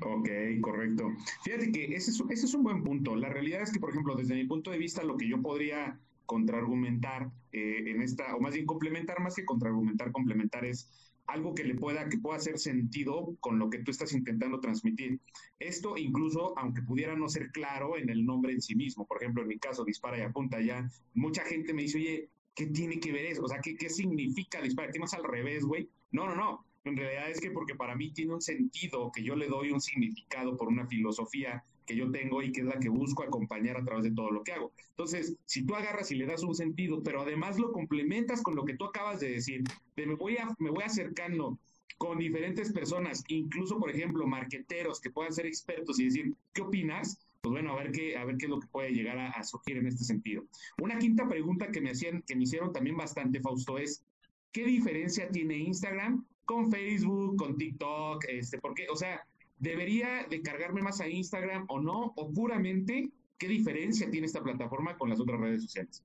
[0.00, 0.28] Ok,
[0.60, 1.10] correcto.
[1.44, 3.14] Fíjate que ese es, ese es un buen punto.
[3.14, 5.98] La realidad es que, por ejemplo, desde mi punto de vista, lo que yo podría
[6.26, 10.88] contraargumentar eh, en esta, o más bien complementar, más que contraargumentar, complementar es
[11.26, 15.20] algo que le pueda, que pueda hacer sentido con lo que tú estás intentando transmitir.
[15.58, 19.42] Esto incluso, aunque pudiera no ser claro en el nombre en sí mismo, por ejemplo,
[19.42, 23.12] en mi caso, dispara y apunta ya, mucha gente me dice, oye, ¿qué tiene que
[23.12, 23.42] ver eso?
[23.42, 24.90] O sea, ¿qué, significa dispara?
[24.90, 25.88] ¿Qué no es al revés, güey?
[26.10, 26.64] No, no, no.
[26.84, 29.80] En realidad es que porque para mí tiene un sentido, que yo le doy un
[29.80, 33.84] significado por una filosofía que yo tengo y que es la que busco acompañar a
[33.84, 34.72] través de todo lo que hago.
[34.90, 38.64] Entonces, si tú agarras y le das un sentido, pero además lo complementas con lo
[38.64, 39.62] que tú acabas de decir,
[39.96, 41.58] de me voy, a, me voy acercando
[41.98, 47.18] con diferentes personas, incluso, por ejemplo, marqueteros que puedan ser expertos y decir, ¿qué opinas?
[47.40, 49.44] Pues bueno, a ver qué, a ver qué es lo que puede llegar a, a
[49.44, 50.44] surgir en este sentido.
[50.80, 54.04] Una quinta pregunta que me hacían, que me hicieron también bastante, Fausto, es
[54.52, 58.24] ¿qué diferencia tiene Instagram con Facebook, con TikTok?
[58.28, 59.26] Este, porque, o sea,
[59.58, 62.12] ¿debería de cargarme más a Instagram o no?
[62.16, 66.02] O puramente, ¿qué diferencia tiene esta plataforma con las otras redes sociales?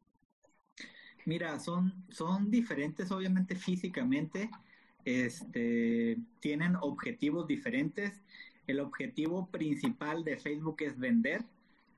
[1.25, 4.49] Mira, son, son diferentes, obviamente, físicamente.
[5.03, 8.21] Este, tienen objetivos diferentes.
[8.65, 11.43] El objetivo principal de Facebook es vender.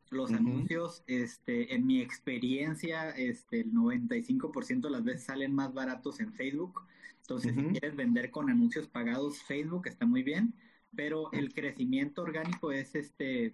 [0.09, 0.38] Los uh -huh.
[0.38, 6.33] anuncios, este, en mi experiencia, este, el 95% de las veces salen más baratos en
[6.33, 6.81] Facebook.
[7.30, 7.74] Entonces, uh -huh.
[7.74, 10.54] si quieres vender con anuncios pagados, Facebook está muy bien,
[10.96, 13.54] pero el crecimiento orgánico es este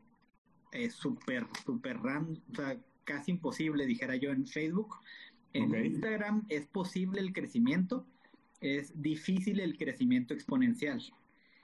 [0.89, 4.95] súper, súper ran, o sea, casi imposible, dijera yo, en Facebook.
[5.53, 5.87] En okay.
[5.87, 8.05] Instagram es posible el crecimiento,
[8.61, 11.01] es difícil el crecimiento exponencial.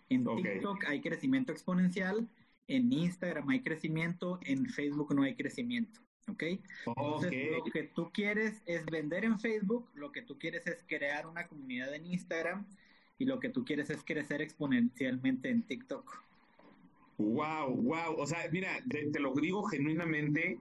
[0.10, 0.44] En okay.
[0.44, 2.30] TikTok hay crecimiento exponencial,
[2.68, 6.02] en Instagram hay crecimiento, en Facebook no hay crecimiento.
[6.28, 6.44] ¿Ok?
[6.86, 7.52] Entonces, okay.
[7.52, 11.48] lo que tú quieres es vender en Facebook, lo que tú quieres es crear una
[11.48, 12.66] comunidad en Instagram
[13.18, 16.24] y lo que tú quieres es crecer exponencialmente en TikTok.
[17.18, 18.16] Wow, wow.
[18.18, 20.58] O sea, mira, te, te lo digo genuinamente,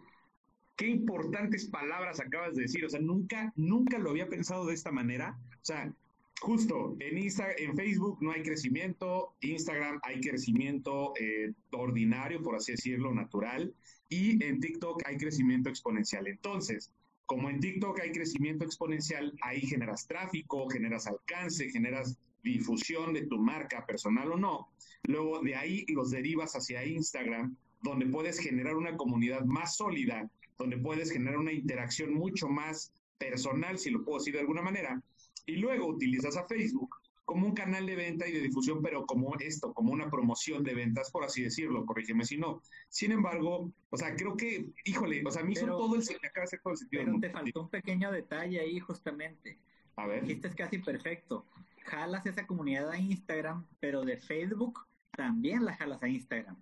[0.77, 2.85] qué importantes palabras acabas de decir.
[2.85, 5.39] O sea, nunca, nunca lo había pensado de esta manera.
[5.53, 5.93] O sea,
[6.41, 12.73] justo en Insta, en Facebook no hay crecimiento, Instagram hay crecimiento eh, ordinario, por así
[12.73, 13.75] decirlo, natural,
[14.11, 16.27] y en TikTok hay crecimiento exponencial.
[16.27, 16.93] Entonces,
[17.25, 23.39] como en TikTok hay crecimiento exponencial, ahí generas tráfico, generas alcance, generas difusión de tu
[23.39, 24.69] marca personal o no.
[25.05, 30.77] Luego de ahí los derivas hacia Instagram, donde puedes generar una comunidad más sólida, donde
[30.77, 35.01] puedes generar una interacción mucho más personal, si lo puedo decir de alguna manera,
[35.47, 36.97] y luego utilizas a Facebook
[37.31, 40.75] como un canal de venta y de difusión, pero como esto, como una promoción de
[40.75, 42.61] ventas, por así decirlo, corrígeme si no.
[42.89, 46.27] Sin embargo, o sea, creo que, híjole, o sea, me hizo pero, todo el, me
[46.27, 47.05] acaba de hacer todo el sentido.
[47.05, 49.61] Pero te faltó un pequeño detalle ahí, justamente.
[49.95, 50.23] A ver.
[50.23, 51.47] Dijiste es casi perfecto.
[51.85, 54.81] Jalas esa comunidad a Instagram, pero de Facebook
[55.13, 56.57] también la jalas a Instagram.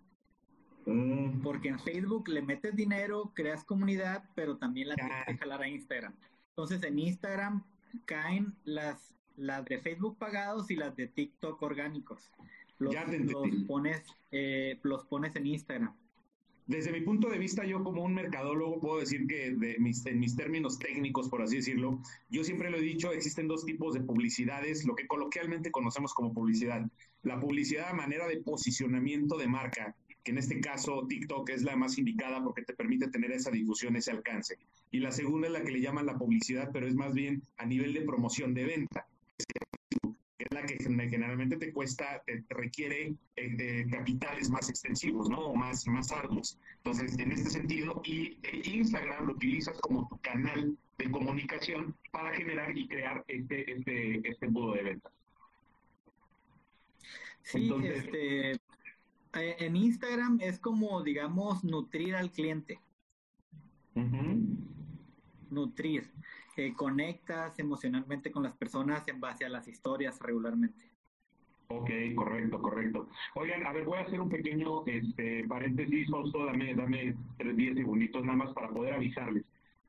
[0.85, 1.40] Mm.
[1.40, 5.68] Porque en Facebook le metes dinero, creas comunidad, pero también la tienes que jalar a
[5.68, 6.14] Instagram.
[6.50, 7.64] Entonces en Instagram
[8.04, 12.31] caen las, las de Facebook pagados y las de TikTok orgánicos.
[12.79, 15.94] Los, los pones, eh, los pones en Instagram.
[16.66, 20.20] Desde mi punto de vista, yo como un mercadólogo puedo decir que de mis, en
[20.20, 21.98] mis términos técnicos, por así decirlo,
[22.29, 26.35] yo siempre lo he dicho, existen dos tipos de publicidades, lo que coloquialmente conocemos como
[26.35, 26.87] publicidad.
[27.22, 31.74] La publicidad a manera de posicionamiento de marca, que en este caso TikTok es la
[31.74, 34.59] más indicada porque te permite tener esa difusión, ese alcance.
[34.90, 37.64] Y la segunda es la que le llaman la publicidad, pero es más bien a
[37.64, 39.07] nivel de promoción de venta
[39.46, 45.38] que es la que generalmente te cuesta, te, requiere eh, de capitales más extensivos, ¿no?
[45.38, 46.59] O más, más arduos.
[46.79, 52.35] Entonces, en este sentido, y eh, Instagram lo utilizas como tu canal de comunicación para
[52.35, 55.12] generar y crear este, este, este embudo de ventas.
[57.42, 58.59] Sí, este, eh,
[59.33, 62.81] en Instagram es como, digamos, nutrir al cliente.
[65.51, 66.11] Nutrir.
[66.76, 70.86] Conectas emocionalmente con las personas en base a las historias regularmente.
[71.68, 73.08] Ok, correcto, correcto.
[73.34, 77.74] Oigan, a ver, voy a hacer un pequeño este, paréntesis, Fausto, dame, dame tres, diez
[77.74, 79.44] segunditos nada más para poder avisarles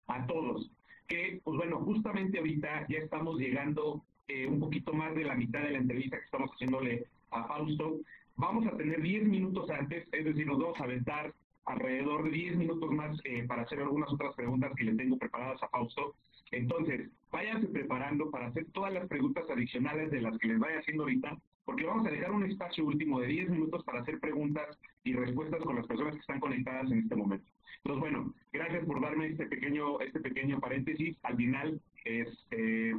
[0.08, 0.69] a todos
[1.10, 5.62] que, pues bueno, justamente ahorita ya estamos llegando eh, un poquito más de la mitad
[5.63, 7.97] de la entrevista que estamos haciéndole a Fausto.
[8.38, 11.34] Vamos a tener 10 minutos antes, es decir, nos vamos a aventar
[11.65, 15.62] alrededor de 10 minutos más eh, para hacer algunas otras preguntas que le tengo preparadas
[15.63, 16.15] a Fausto.
[16.52, 21.04] Entonces, váyanse preparando para hacer todas las preguntas adicionales de las que les vaya haciendo
[21.04, 25.14] ahorita, porque vamos a dejar un espacio último de 10 minutos para hacer preguntas y
[25.14, 27.46] respuestas con las personas que están conectadas en este momento.
[27.84, 31.18] Entonces, bueno, gracias por darme este pequeño, este pequeño paréntesis.
[31.24, 32.96] Al final, este,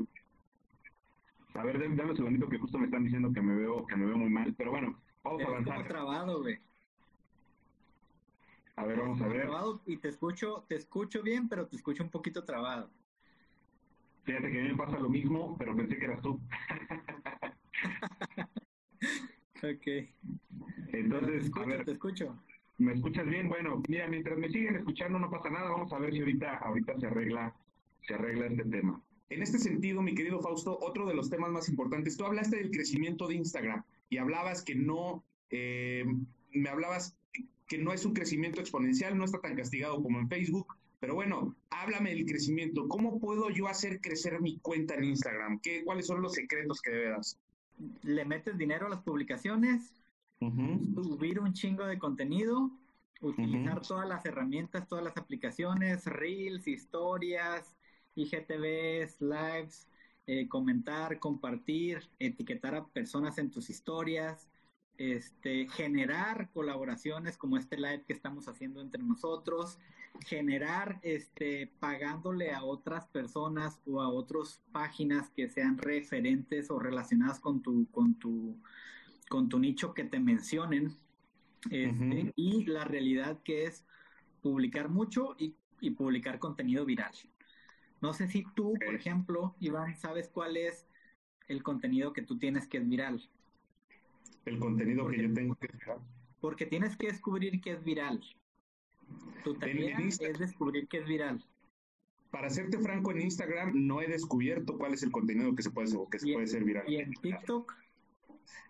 [1.55, 4.07] a ver, dame un segundito que justo me están diciendo que me veo, que me
[4.07, 5.89] veo muy mal, pero bueno, vamos a avanzar.
[5.89, 6.59] trabado, güey.
[8.77, 9.43] A ver, vamos a ver.
[9.43, 12.89] Trabado y te escucho, te escucho bien, pero te escucho un poquito trabado.
[14.31, 16.31] Fíjate que a mí me pasa lo mismo, pero pensé que eras tú.
[19.57, 19.87] ok.
[20.93, 22.41] Entonces, te a ver, te escucho.
[22.79, 23.49] ¿Me escuchas bien?
[23.49, 27.01] Bueno, mira, mientras me siguen escuchando no pasa nada, vamos a ver si ahorita, ahorita
[27.01, 27.57] se arregla,
[28.07, 29.03] se arregla este tema.
[29.31, 32.71] En este sentido, mi querido Fausto, otro de los temas más importantes, tú hablaste del
[32.71, 36.05] crecimiento de Instagram y hablabas que no, eh,
[36.53, 37.19] me hablabas
[37.67, 41.57] que no es un crecimiento exponencial, no está tan castigado como en Facebook, pero bueno,
[41.71, 42.87] háblame del crecimiento.
[42.87, 45.59] ¿Cómo puedo yo hacer crecer mi cuenta en Instagram?
[45.61, 47.39] ¿Qué, ¿Cuáles son los secretos que debes
[48.03, 49.95] Le metes dinero a las publicaciones,
[50.39, 52.71] subir un chingo de contenido,
[53.23, 57.75] utilizar todas las herramientas, todas las aplicaciones, reels, historias,
[58.15, 59.89] IGTVs, lives,
[60.27, 64.49] eh, comentar, compartir, etiquetar a personas en tus historias,
[65.01, 69.79] este, generar colaboraciones como este live que estamos haciendo entre nosotros,
[70.27, 77.41] generar este, pagándole a otras personas o a otras páginas que sean referentes o relacionadas
[77.41, 78.59] con tu, con tu
[79.31, 80.97] con tu nicho que te mencionen.
[81.71, 83.87] Este, y la realidad que es
[84.43, 85.55] publicar mucho y,
[85.97, 87.13] publicar contenido viral.
[88.03, 90.87] No sé si tú, por ejemplo, Iván, sabes cuál es
[91.49, 93.31] el contenido que tú tienes que es viral.
[94.51, 96.01] El contenido que yo tengo que viral.
[96.41, 98.21] Porque tienes que descubrir que es viral.
[99.45, 101.45] Tu tarea es descubrir que es viral.
[102.33, 105.89] Para serte franco, en Instagram no he descubierto cuál es el contenido que se puede,
[106.11, 106.85] que se puede ser viral.
[106.89, 107.77] ¿Y en TikTok?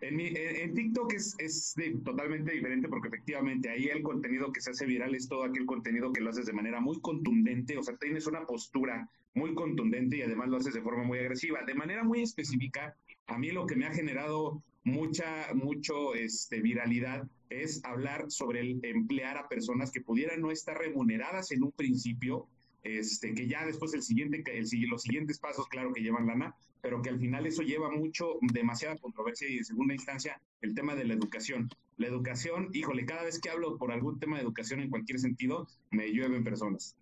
[0.01, 4.71] En, mi, en, TikTok es, es totalmente diferente porque efectivamente ahí el contenido que se
[4.71, 7.97] hace viral es todo aquel contenido que lo haces de manera muy contundente, o sea,
[7.97, 11.63] tienes una postura muy contundente y además lo haces de forma muy agresiva.
[11.63, 17.27] De manera muy específica, a mí lo que me ha generado mucha, mucho este, viralidad
[17.49, 22.47] es hablar sobre el emplear a personas que pudieran no estar remuneradas en un principio,
[22.83, 27.01] este, que ya después el siguiente, el, los siguientes pasos, claro que llevan lana, pero
[27.01, 31.05] que al final eso lleva mucho, demasiada controversia y en segunda instancia el tema de
[31.05, 31.69] la educación.
[31.97, 35.67] La educación, híjole, cada vez que hablo por algún tema de educación en cualquier sentido,
[35.91, 36.95] me llueven personas.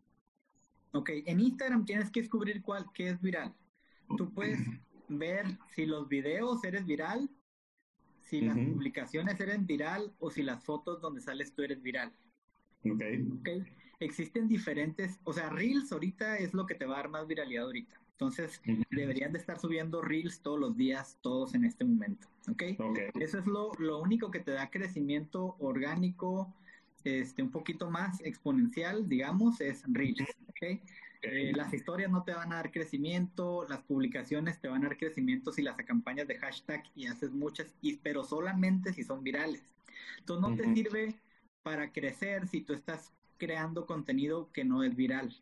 [0.92, 3.54] Ok, en Instagram tienes que descubrir cuál, qué es viral.
[4.18, 4.60] Tú puedes
[5.08, 7.30] ver si los videos eres viral,
[8.30, 12.14] si las publicaciones eres viral o si las fotos donde sales tú eres viral.
[12.86, 13.02] Ok.
[13.40, 13.64] okay.
[14.00, 17.66] Existen diferentes, o sea, Reels ahorita es lo que te va a dar más viralidad
[17.66, 18.00] ahorita.
[18.12, 18.62] Entonces,
[18.92, 22.28] deberían de estar subiendo reels todos los días, todos en este momento.
[22.52, 22.64] ¿Ok?
[23.16, 26.54] Eso es lo, lo único que te da crecimiento orgánico,
[27.06, 30.28] este, un poquito más exponencial, digamos, es reels.
[30.50, 30.82] ¿Ok?
[31.22, 34.98] Eh, las historias no te van a dar crecimiento, las publicaciones te van a dar
[34.98, 39.76] crecimiento si las acompañas de hashtag y haces muchas, y, pero solamente si son virales.
[40.20, 41.16] Entonces no te sirve
[41.62, 45.36] para crecer si tú estás creando contenido que no es viral.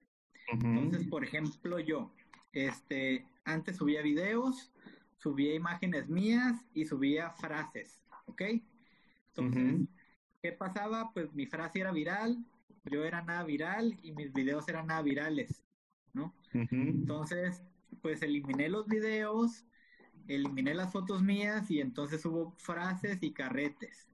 [0.47, 2.11] Entonces, por ejemplo, yo,
[2.53, 4.71] este, antes subía videos,
[5.17, 8.43] subía imágenes mías y subía frases, ¿ok?
[9.35, 9.87] Entonces,
[10.41, 11.11] ¿qué pasaba?
[11.13, 12.43] Pues mi frase era viral,
[12.85, 15.63] yo era nada viral y mis videos eran nada virales,
[16.17, 16.33] ¿no?
[16.53, 17.63] Entonces,
[18.01, 19.65] pues eliminé los videos,
[20.27, 24.09] eliminé las fotos mías y entonces hubo frases y carretes.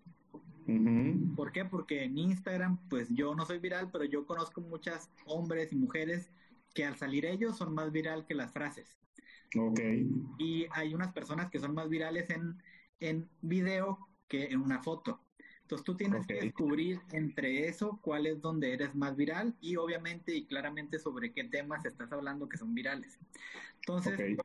[1.35, 1.65] ¿Por qué?
[1.65, 6.31] Porque en Instagram, pues yo no soy viral, pero yo conozco muchas hombres y mujeres
[6.73, 8.97] que al salir ellos son más viral que las frases.
[9.57, 9.79] Ok.
[10.39, 12.61] Y hay unas personas que son más virales en,
[12.99, 15.22] en video que en una foto.
[15.74, 20.36] Entonces tú tienes que descubrir entre eso cuál es donde eres más viral y obviamente
[20.36, 23.17] y claramente sobre qué temas estás hablando que son virales.
[23.78, 24.38] Entonces,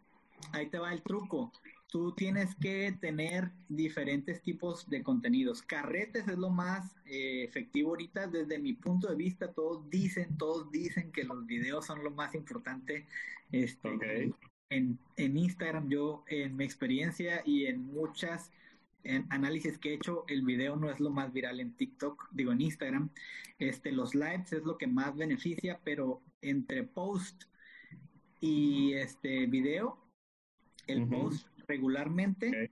[0.53, 1.53] ahí te va el truco.
[1.89, 5.61] tú tienes que tener diferentes tipos de contenidos.
[5.61, 8.27] Carretes es lo más eh, efectivo ahorita.
[8.27, 12.35] Desde mi punto de vista, todos dicen, todos dicen que los videos son lo más
[12.35, 13.05] importante.
[13.53, 14.33] Este,
[14.71, 18.51] en, en Instagram, yo, en mi experiencia y en muchas
[19.05, 22.53] en análisis que he hecho, el video no es lo más viral en TikTok, digo
[22.53, 23.11] en Instagram.
[23.59, 27.45] Este, los lives es lo que más beneficia, pero entre post
[28.41, 29.99] y este video,
[30.87, 32.71] el post regularmente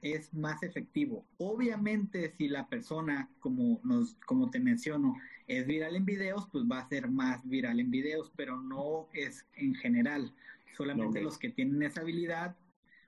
[0.00, 1.24] es más efectivo.
[1.38, 5.16] Obviamente, si la persona, como nos, como te menciono,
[5.46, 9.46] es viral en videos, pues va a ser más viral en videos, pero no es
[9.54, 10.34] en general.
[10.76, 12.56] Solamente los que tienen esa habilidad.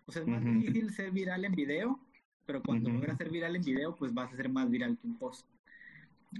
[0.06, 1.98] O sea, es más difícil ser viral en video,
[2.46, 5.18] pero cuando logras ser viral en video, pues vas a ser más viral que un
[5.18, 5.46] post.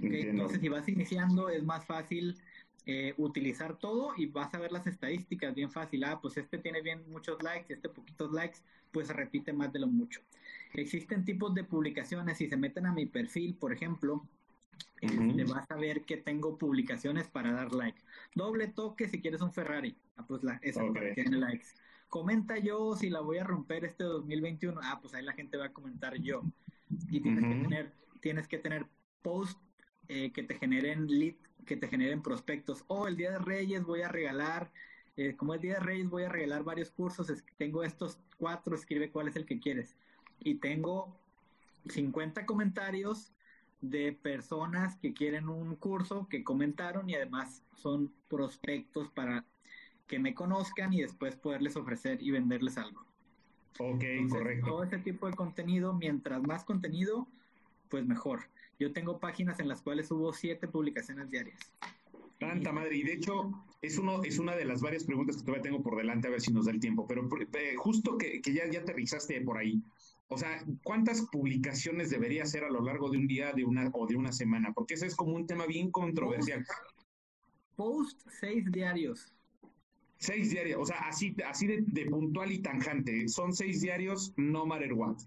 [0.01, 2.37] Entonces, si vas iniciando, es más fácil
[2.85, 6.03] eh, utilizar todo y vas a ver las estadísticas bien fácil.
[6.03, 8.59] Ah, pues este tiene bien muchos likes, este poquitos likes,
[8.91, 10.21] pues repite más de lo mucho.
[10.73, 14.27] Existen tipos de publicaciones, si se meten a mi perfil, por ejemplo,
[15.01, 17.99] le este, vas a ver que tengo publicaciones para dar like.
[18.33, 19.95] Doble toque si quieres un Ferrari.
[20.17, 21.67] Ah, pues la, esa que den likes.
[22.09, 24.79] Comenta yo si la voy a romper este 2021.
[24.83, 26.43] Ah, pues ahí la gente va a comentar yo.
[27.09, 28.85] Y tienes que tener, tienes que tener
[29.21, 29.59] post
[30.07, 31.35] eh, que te generen lead
[31.65, 32.83] que te generen prospectos.
[32.87, 34.71] O oh, el Día de Reyes voy a regalar,
[35.17, 39.11] eh, como el Día de Reyes voy a regalar varios cursos, tengo estos cuatro, escribe
[39.11, 39.95] cuál es el que quieres.
[40.39, 41.17] Y tengo
[41.89, 43.33] 50 comentarios
[43.81, 49.45] de personas que quieren un curso, que comentaron y además son prospectos para
[50.07, 53.05] que me conozcan y después poderles ofrecer y venderles algo.
[53.79, 54.67] Ok, correcto.
[54.67, 57.27] Todo ese tipo de contenido, mientras más contenido,
[57.89, 58.41] pues mejor.
[58.79, 61.59] Yo tengo páginas en las cuales hubo siete publicaciones diarias.
[62.39, 63.51] Tanta madre, y de hecho
[63.81, 66.41] es uno es una de las varias preguntas que todavía tengo por delante a ver
[66.41, 69.81] si nos da el tiempo, pero eh, justo que, ya, ya aterrizaste por ahí,
[70.27, 74.05] o sea, ¿cuántas publicaciones debería hacer a lo largo de un día de una, o
[74.05, 74.73] de una semana?
[74.73, 76.65] Porque ese es como un tema bien controversial.
[77.75, 79.34] Post, seis diarios.
[80.25, 83.27] Seis diarios, o sea, así, así de, de, puntual y tangente.
[83.27, 85.17] Son seis diarios, no matter what.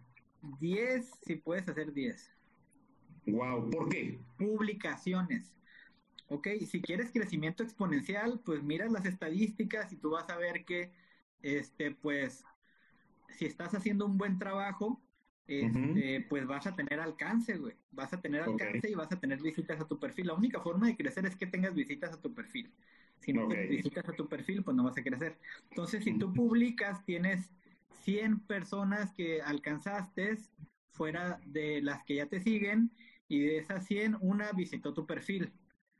[0.58, 2.32] Diez, si puedes hacer diez.
[3.26, 4.18] Wow, ¿por qué?
[4.38, 5.54] Publicaciones.
[6.28, 10.92] Ok, si quieres crecimiento exponencial, pues miras las estadísticas y tú vas a ver que,
[11.42, 12.44] este, pues,
[13.38, 15.00] si estás haciendo un buen trabajo,
[15.46, 17.74] este, pues vas a tener alcance, güey.
[17.92, 20.26] Vas a tener alcance y vas a tener visitas a tu perfil.
[20.26, 22.70] La única forma de crecer es que tengas visitas a tu perfil.
[23.20, 25.36] Si no visitas a tu perfil, pues no vas a crecer.
[25.70, 27.50] Entonces, si tú publicas, tienes
[28.04, 30.38] 100 personas que alcanzaste
[30.92, 32.90] fuera de las que ya te siguen
[33.28, 35.52] y de esas 100, una visitó tu perfil.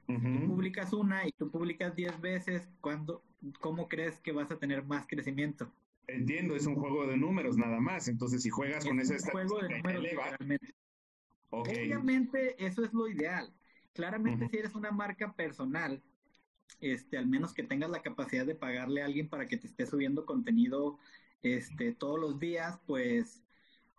[0.06, 3.22] Tú publicas una y tú publicas 10 veces, ¿cuándo,
[3.60, 5.70] ¿cómo crees que vas a tener más crecimiento?
[6.06, 8.08] Entiendo, es un juego de números nada más.
[8.08, 8.98] Entonces, si juegas con
[9.30, 10.06] juego de números,
[11.50, 13.52] Obviamente, eso es lo ideal.
[13.92, 16.02] Claramente, si eres una marca personal,
[16.80, 19.86] este, al menos que tengas la capacidad de pagarle a alguien para que te esté
[19.86, 20.98] subiendo contenido
[21.42, 23.42] este, todos los días, pues,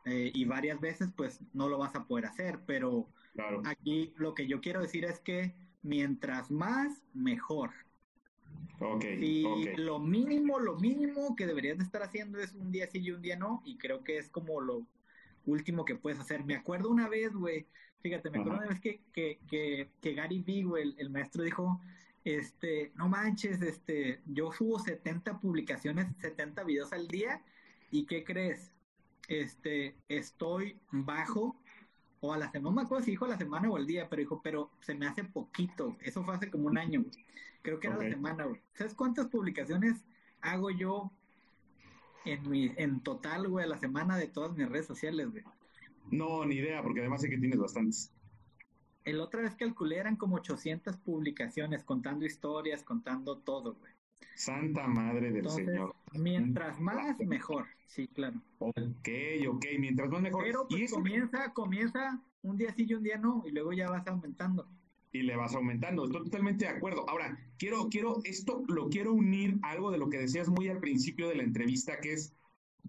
[0.05, 2.59] eh, y varias veces, pues no lo vas a poder hacer.
[2.65, 3.07] Pero
[3.65, 7.71] Aquí lo que yo quiero decir es que mientras más, mejor.
[9.01, 9.43] y
[9.77, 13.21] lo mínimo, lo mínimo que deberías de estar haciendo es un día sí y un
[13.21, 14.85] día no, y creo que es como lo
[15.45, 16.43] último que puedes hacer.
[16.43, 17.65] Me acuerdo una vez, güey,
[18.01, 21.81] fíjate, me acuerdo una vez que, que, que, que Gary Vee, güey, el, maestro dijo,
[22.35, 27.41] este, no manches, este, yo subo 70 publicaciones, 70 videos al día,
[27.91, 28.71] ¿y qué crees?
[29.27, 31.55] Este, estoy bajo
[32.21, 34.19] o a la semana, no me acuerdo si dijo la semana o el día, pero
[34.19, 37.05] dijo, pero se me hace poquito, eso fue hace como un año,
[37.61, 38.61] creo que era la semana, güey.
[38.73, 40.05] ¿Sabes cuántas publicaciones
[40.41, 41.11] hago yo
[42.25, 45.43] en mi, en total, güey, a la semana de todas mis redes sociales, güey?
[46.11, 48.11] No, ni idea, porque además sé que tienes bastantes.
[49.05, 53.93] El otra vez calculé eran como 800 publicaciones, contando historias, contando todo, güey.
[54.35, 55.95] Santa Madre del Señor.
[56.13, 57.67] Mientras más, mejor.
[57.87, 58.41] Sí, claro.
[58.59, 59.09] Ok,
[59.49, 60.43] ok, mientras más mejor.
[60.43, 64.07] Pero pues, comienza, comienza un día sí y un día no, y luego ya vas
[64.07, 64.67] aumentando.
[65.11, 67.09] Y le vas aumentando, estoy totalmente de acuerdo.
[67.09, 70.79] Ahora, quiero, quiero, esto lo quiero unir a algo de lo que decías muy al
[70.79, 72.35] principio de la entrevista, que es,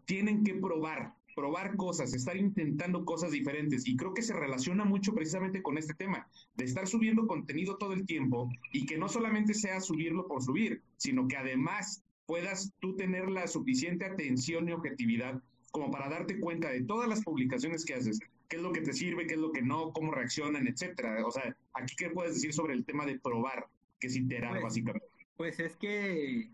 [0.05, 3.89] tienen que probar, probar cosas, estar intentando cosas diferentes.
[3.89, 7.95] Y creo que se relaciona mucho precisamente con este tema, de estar subiendo contenido todo
[7.95, 12.95] el tiempo y que no solamente sea subirlo por subir, sino que además puedas tú
[12.95, 17.95] tener la suficiente atención y objetividad como para darte cuenta de todas las publicaciones que
[17.95, 21.27] haces, qué es lo que te sirve, qué es lo que no, cómo reaccionan, etcétera.
[21.27, 23.67] O sea, aquí qué puedes decir sobre el tema de probar,
[23.99, 25.09] que es iterar pues, básicamente.
[25.39, 26.51] Pues es que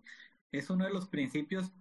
[0.52, 1.72] es uno de los principios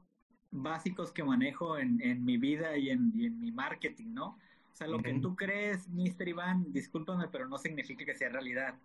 [0.61, 4.27] básicos que manejo en, en mi vida y en, y en, mi marketing, ¿no?
[4.27, 6.27] O sea, lo que tú crees, Mr.
[6.27, 8.75] Iván, discúlpame, pero no significa que sea realidad.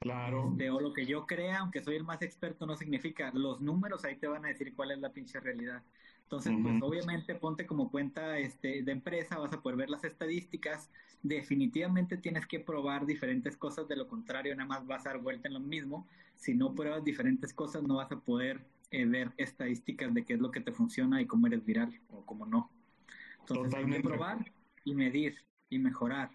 [0.00, 0.50] Claro.
[0.50, 3.30] Este, o lo que yo crea, aunque soy el más experto, no significa.
[3.32, 5.82] Los números ahí te van a decir cuál es la pinche realidad.
[6.24, 10.90] Entonces, pues obviamente ponte como cuenta este, de empresa, vas a poder ver las estadísticas.
[11.22, 15.48] Definitivamente tienes que probar diferentes cosas, de lo contrario, nada más vas a dar vuelta
[15.48, 16.06] en lo mismo.
[16.36, 20.40] Si no pruebas diferentes cosas, no vas a poder eh, ver estadísticas de qué es
[20.40, 22.70] lo que te funciona y cómo eres viral o cómo no.
[23.40, 24.52] Entonces, hay que probar
[24.84, 25.34] y medir
[25.70, 26.30] y mejorar.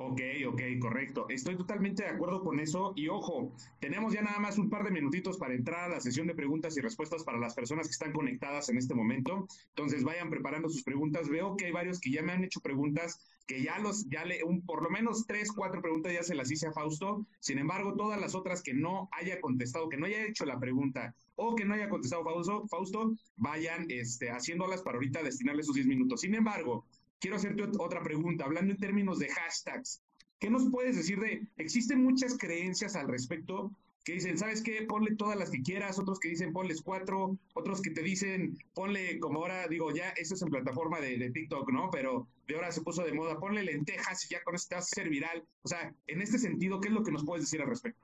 [0.00, 1.26] Ok, ok, correcto.
[1.28, 2.92] Estoy totalmente de acuerdo con eso.
[2.94, 6.28] Y ojo, tenemos ya nada más un par de minutitos para entrar a la sesión
[6.28, 9.48] de preguntas y respuestas para las personas que están conectadas en este momento.
[9.70, 11.28] Entonces vayan preparando sus preguntas.
[11.28, 14.44] Veo que hay varios que ya me han hecho preguntas, que ya los, ya le,
[14.44, 17.26] un, por lo menos tres, cuatro preguntas ya se las hice a Fausto.
[17.40, 21.12] Sin embargo, todas las otras que no haya contestado, que no haya hecho la pregunta
[21.34, 25.88] o que no haya contestado Fausto, Fausto vayan este, haciéndolas para ahorita destinarle sus 10
[25.88, 26.20] minutos.
[26.20, 26.84] Sin embargo,
[27.20, 30.02] quiero hacerte otra pregunta, hablando en términos de hashtags.
[30.38, 33.72] ¿Qué nos puedes decir de, existen muchas creencias al respecto
[34.04, 34.86] que dicen, ¿sabes qué?
[34.88, 39.18] Ponle todas las que quieras, otros que dicen ponles cuatro, otros que te dicen, ponle
[39.18, 41.90] como ahora, digo, ya eso es en plataforma de, TikTok, ¿no?
[41.90, 44.84] Pero de ahora se puso de moda, ponle lentejas y ya con eso te vas
[44.84, 45.44] a hacer viral.
[45.62, 48.00] O sea, en este sentido, ¿qué es lo que nos puedes decir al respecto?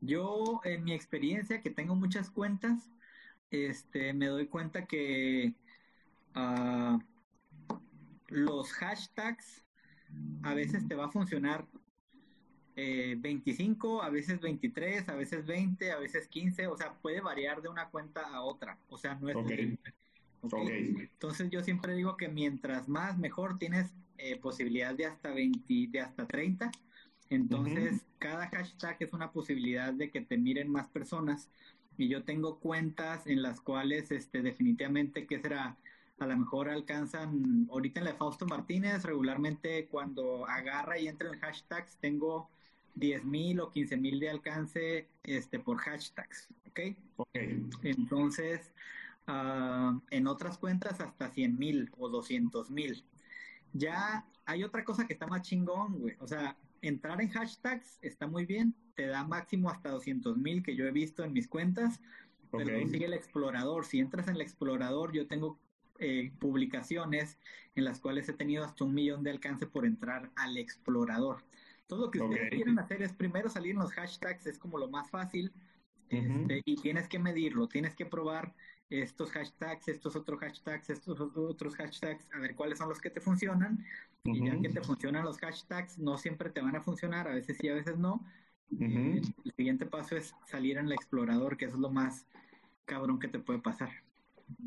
[0.00, 2.90] Yo, en mi experiencia, que tengo muchas cuentas,
[3.50, 5.52] este, me doy cuenta que
[6.34, 6.98] uh,
[8.28, 9.64] los hashtags
[10.42, 11.66] a veces te va a funcionar
[12.76, 17.62] eh, 25, a veces 23, a veces 20, a veces 15, o sea, puede variar
[17.62, 19.78] de una cuenta a otra, o sea, no es okay.
[20.42, 26.00] Entonces yo siempre digo que mientras más mejor tienes eh, posibilidad de hasta 20, de
[26.00, 26.70] hasta 30,
[27.30, 31.50] entonces cada hashtag es una posibilidad de que te miren más personas
[31.96, 35.76] y yo tengo cuentas en las cuales este definitivamente que será
[36.18, 41.28] a lo mejor alcanzan, ahorita en la de Fausto Martínez, regularmente cuando agarra y entra
[41.28, 42.48] en hashtags, tengo
[42.94, 46.80] 10 mil o 15 mil de alcance este, por hashtags, ¿ok?
[47.16, 47.28] Ok.
[47.82, 48.72] Entonces,
[49.28, 53.04] uh, en otras cuentas hasta 100 mil o 200 mil.
[53.74, 56.16] Ya hay otra cosa que está más chingón, güey.
[56.20, 60.74] O sea, entrar en hashtags está muy bien, te da máximo hasta 200 mil que
[60.74, 62.00] yo he visto en mis cuentas,
[62.50, 63.84] pero sigue el explorador.
[63.84, 65.58] Si entras en el explorador, yo tengo
[65.98, 67.38] eh, publicaciones
[67.74, 71.44] en las cuales he tenido hasta un millón de alcance por entrar al explorador.
[71.86, 74.88] Todo lo que ustedes quieren hacer es primero salir en los hashtags, es como lo
[74.88, 75.52] más fácil,
[76.08, 78.54] este, y tienes que medirlo, tienes que probar
[78.90, 83.20] estos hashtags, estos otros hashtags, estos otros hashtags, a ver cuáles son los que te
[83.20, 83.84] funcionan,
[84.24, 87.56] y ya que te funcionan los hashtags, no siempre te van a funcionar, a veces
[87.60, 88.24] sí, a veces no.
[88.70, 92.26] el siguiente paso es salir en el explorador, que eso es lo más
[92.84, 93.90] cabrón que te puede pasar.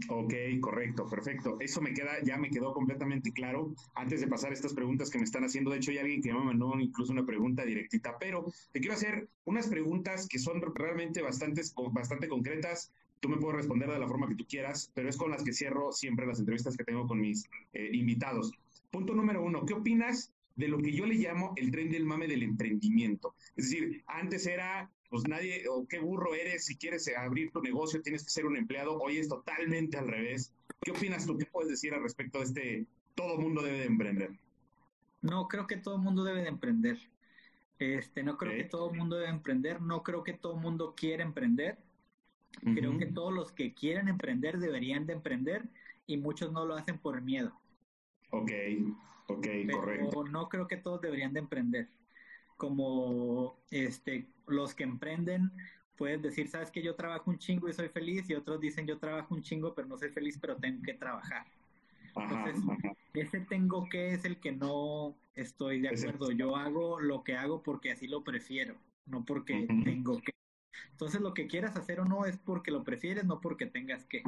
[0.09, 1.57] Ok, correcto, perfecto.
[1.59, 3.73] Eso me queda, ya me quedó completamente claro.
[3.95, 6.43] Antes de pasar estas preguntas que me están haciendo, de hecho hay alguien que me
[6.43, 12.27] mandó incluso una pregunta directita, pero te quiero hacer unas preguntas que son realmente bastante
[12.27, 12.91] concretas.
[13.19, 15.53] Tú me puedes responder de la forma que tú quieras, pero es con las que
[15.53, 18.51] cierro siempre las entrevistas que tengo con mis eh, invitados.
[18.91, 22.27] Punto número uno, ¿qué opinas de lo que yo le llamo el tren del mame
[22.27, 23.35] del emprendimiento?
[23.55, 28.01] Es decir, antes era pues nadie, o qué burro eres, si quieres abrir tu negocio
[28.01, 30.53] tienes que ser un empleado, hoy es totalmente al revés.
[30.81, 31.37] ¿Qué opinas tú?
[31.37, 32.85] ¿Qué puedes decir al respecto de este,
[33.15, 34.31] todo mundo debe de emprender?
[35.21, 36.97] No, creo que todo mundo debe de emprender.
[37.79, 41.77] Este, no creo que todo mundo debe emprender, no creo que todo mundo quiera emprender.
[42.61, 45.63] Creo que todos los que quieren emprender deberían de emprender
[46.07, 47.53] y muchos no lo hacen por miedo.
[48.31, 48.51] Ok,
[49.27, 50.23] ok, correcto.
[50.25, 51.89] No creo que todos deberían de emprender
[52.59, 55.51] como este, los que emprenden,
[55.95, 58.97] puedes decir, sabes que yo trabajo un chingo y soy feliz, y otros dicen, yo
[58.97, 61.45] trabajo un chingo, pero no soy feliz, pero tengo que trabajar.
[62.15, 62.63] Entonces,
[63.13, 66.31] ese tengo que es el que no estoy de acuerdo.
[66.31, 68.75] Yo hago lo que hago porque así lo prefiero,
[69.05, 70.33] no porque tengo que.
[70.91, 74.23] Entonces, lo que quieras hacer o no es porque lo prefieres, no porque tengas que.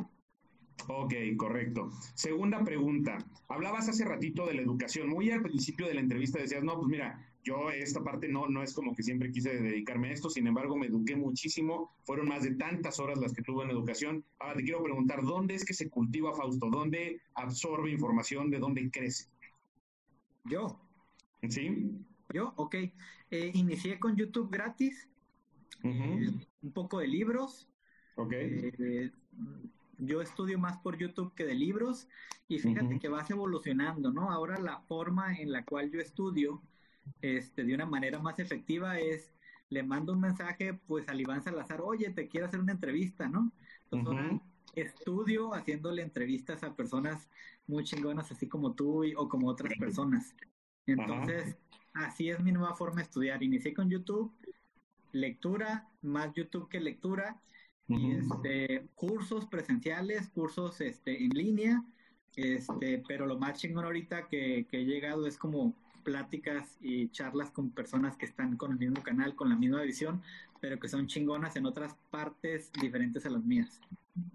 [0.87, 1.89] Ok, correcto.
[2.15, 3.17] Segunda pregunta.
[3.47, 5.09] Hablabas hace ratito de la educación.
[5.09, 8.61] Muy al principio de la entrevista decías, no, pues mira, yo esta parte no, no
[8.61, 12.43] es como que siempre quise dedicarme a esto, sin embargo me eduqué muchísimo, fueron más
[12.43, 14.23] de tantas horas las que tuve en educación.
[14.39, 16.69] Ahora te quiero preguntar, ¿dónde es que se cultiva Fausto?
[16.69, 18.51] ¿Dónde absorbe información?
[18.51, 19.25] ¿De dónde crece?
[20.45, 20.79] Yo.
[21.49, 21.91] ¿Sí?
[22.33, 22.75] Yo, ok.
[23.31, 25.09] Eh, inicié con YouTube gratis,
[25.83, 26.29] eh,
[26.61, 27.67] un poco de libros.
[28.15, 28.33] Ok.
[28.33, 29.11] Eh,
[29.97, 32.07] yo estudio más por YouTube que de libros
[32.47, 34.31] y fíjate que vas evolucionando, ¿no?
[34.31, 36.61] Ahora la forma en la cual yo estudio
[37.21, 39.31] este, de una manera más efectiva es,
[39.69, 43.51] le mando un mensaje pues al Iván Salazar, oye, te quiero hacer una entrevista, ¿no?
[43.91, 44.41] Entonces
[44.75, 47.29] estudio haciéndole entrevistas a personas
[47.67, 50.35] muy chingonas, así como tú o como otras personas.
[50.85, 51.57] Entonces,
[51.93, 53.43] así es mi nueva forma de estudiar.
[53.43, 54.31] Inicié con YouTube,
[55.11, 57.41] lectura, más YouTube que lectura,
[57.87, 61.83] y este, cursos presenciales, cursos este, en línea,
[62.35, 67.49] este, pero lo más chingón ahorita que, que he llegado es como pláticas y charlas
[67.51, 70.21] con personas que están con el mismo canal, con la misma visión,
[70.59, 73.79] pero que son chingonas en otras partes diferentes a las mías.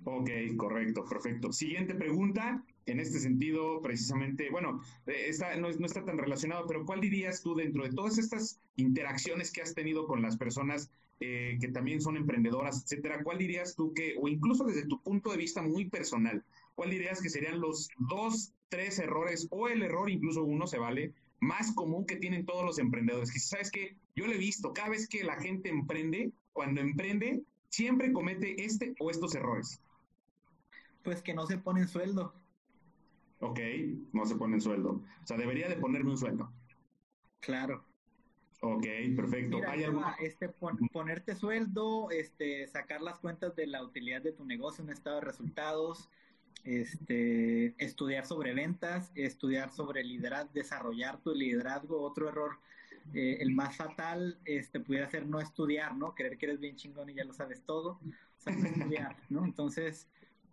[0.05, 1.53] Ok, correcto, perfecto.
[1.53, 6.85] Siguiente pregunta, en este sentido, precisamente, bueno, eh, esta no, no, está tan relacionado, pero
[6.85, 10.91] ¿cuál dirías tú dentro de todas estas interacciones que has tenido con las personas
[11.21, 13.23] eh, que también son emprendedoras, etcétera?
[13.23, 16.43] ¿Cuál dirías tú que, o incluso desde tu punto de vista muy personal,
[16.75, 21.13] cuál dirías que serían los dos, tres errores, o el error, incluso uno se vale,
[21.41, 23.33] más común que tienen todos los emprendedores?
[23.33, 27.43] Que sabes que yo lo he visto, cada vez que la gente emprende, cuando emprende,
[27.69, 29.81] siempre comete este o estos errores.
[31.03, 32.35] Pues que no se ponen sueldo.
[33.41, 33.61] Ok,
[34.13, 35.03] no se ponen sueldo.
[35.23, 36.51] O sea, debería de ponerme un sueldo.
[37.41, 37.85] Claro.
[38.61, 39.61] Ok, perfecto.
[39.69, 39.85] ¿Hay
[40.21, 40.49] este,
[40.93, 45.27] ponerte sueldo, este, sacar las cuentas de la utilidad de tu negocio, un estado de
[45.27, 46.09] resultados,
[46.65, 52.03] este, estudiar sobre ventas, estudiar sobre liderazgo, desarrollar tu liderazgo.
[52.03, 52.59] Otro error,
[53.15, 56.15] eh, el más fatal, este, pudiera ser no estudiar, ¿no?
[56.15, 58.01] Creer que eres bien chingón y ya lo sabes todo.
[58.03, 59.45] O sea, no estudiar, ¿no?
[59.45, 60.09] Entonces,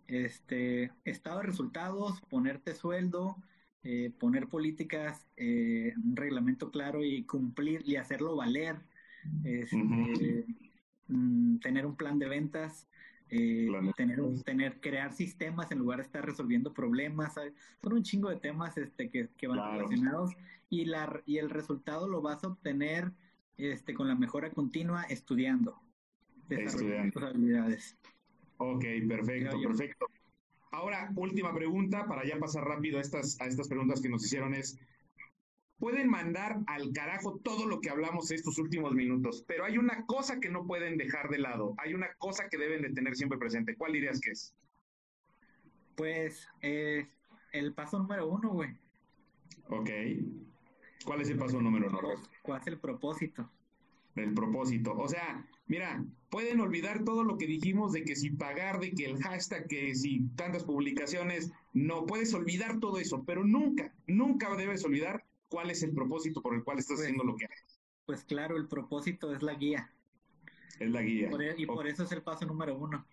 [0.06, 3.36] este, estado de resultados, ponerte sueldo,
[3.82, 8.76] eh, poner políticas, eh, un reglamento claro y cumplir y hacerlo valer,
[9.44, 10.46] este,
[11.08, 12.86] mm, tener un plan de ventas,
[13.34, 18.36] eh, tener, tener, crear sistemas en lugar de estar resolviendo problemas, son un chingo de
[18.36, 20.32] temas este, que, que van relacionados
[20.70, 23.12] y, la, y el resultado lo vas a obtener
[23.56, 25.80] este, con la mejora continua estudiando,
[26.48, 27.96] desarrollando tus habilidades.
[28.58, 30.06] Ok, perfecto, perfecto.
[30.70, 34.54] Ahora, última pregunta, para ya pasar rápido a estas, a estas preguntas que nos hicieron
[34.54, 34.78] es,
[35.78, 40.40] pueden mandar al carajo todo lo que hablamos estos últimos minutos, pero hay una cosa
[40.40, 43.76] que no pueden dejar de lado, hay una cosa que deben de tener siempre presente.
[43.76, 44.54] ¿Cuál dirías que es?
[45.96, 47.08] Pues eh,
[47.52, 48.70] el paso número uno, güey.
[49.68, 49.90] Ok.
[51.04, 52.00] ¿Cuál es el paso número uno?
[52.42, 53.50] ¿Cuál es el propósito?
[54.16, 54.94] El propósito.
[54.96, 59.06] O sea, mira, pueden olvidar todo lo que dijimos de que si pagar, de que
[59.06, 64.84] el hashtag, que si tantas publicaciones, no, puedes olvidar todo eso, pero nunca, nunca debes
[64.84, 67.80] olvidar cuál es el propósito por el cual estás pues haciendo lo que haces.
[68.06, 69.90] Pues claro, el propósito es la guía.
[70.78, 71.30] Es la guía.
[71.30, 73.06] E, y por eso es el paso número uno.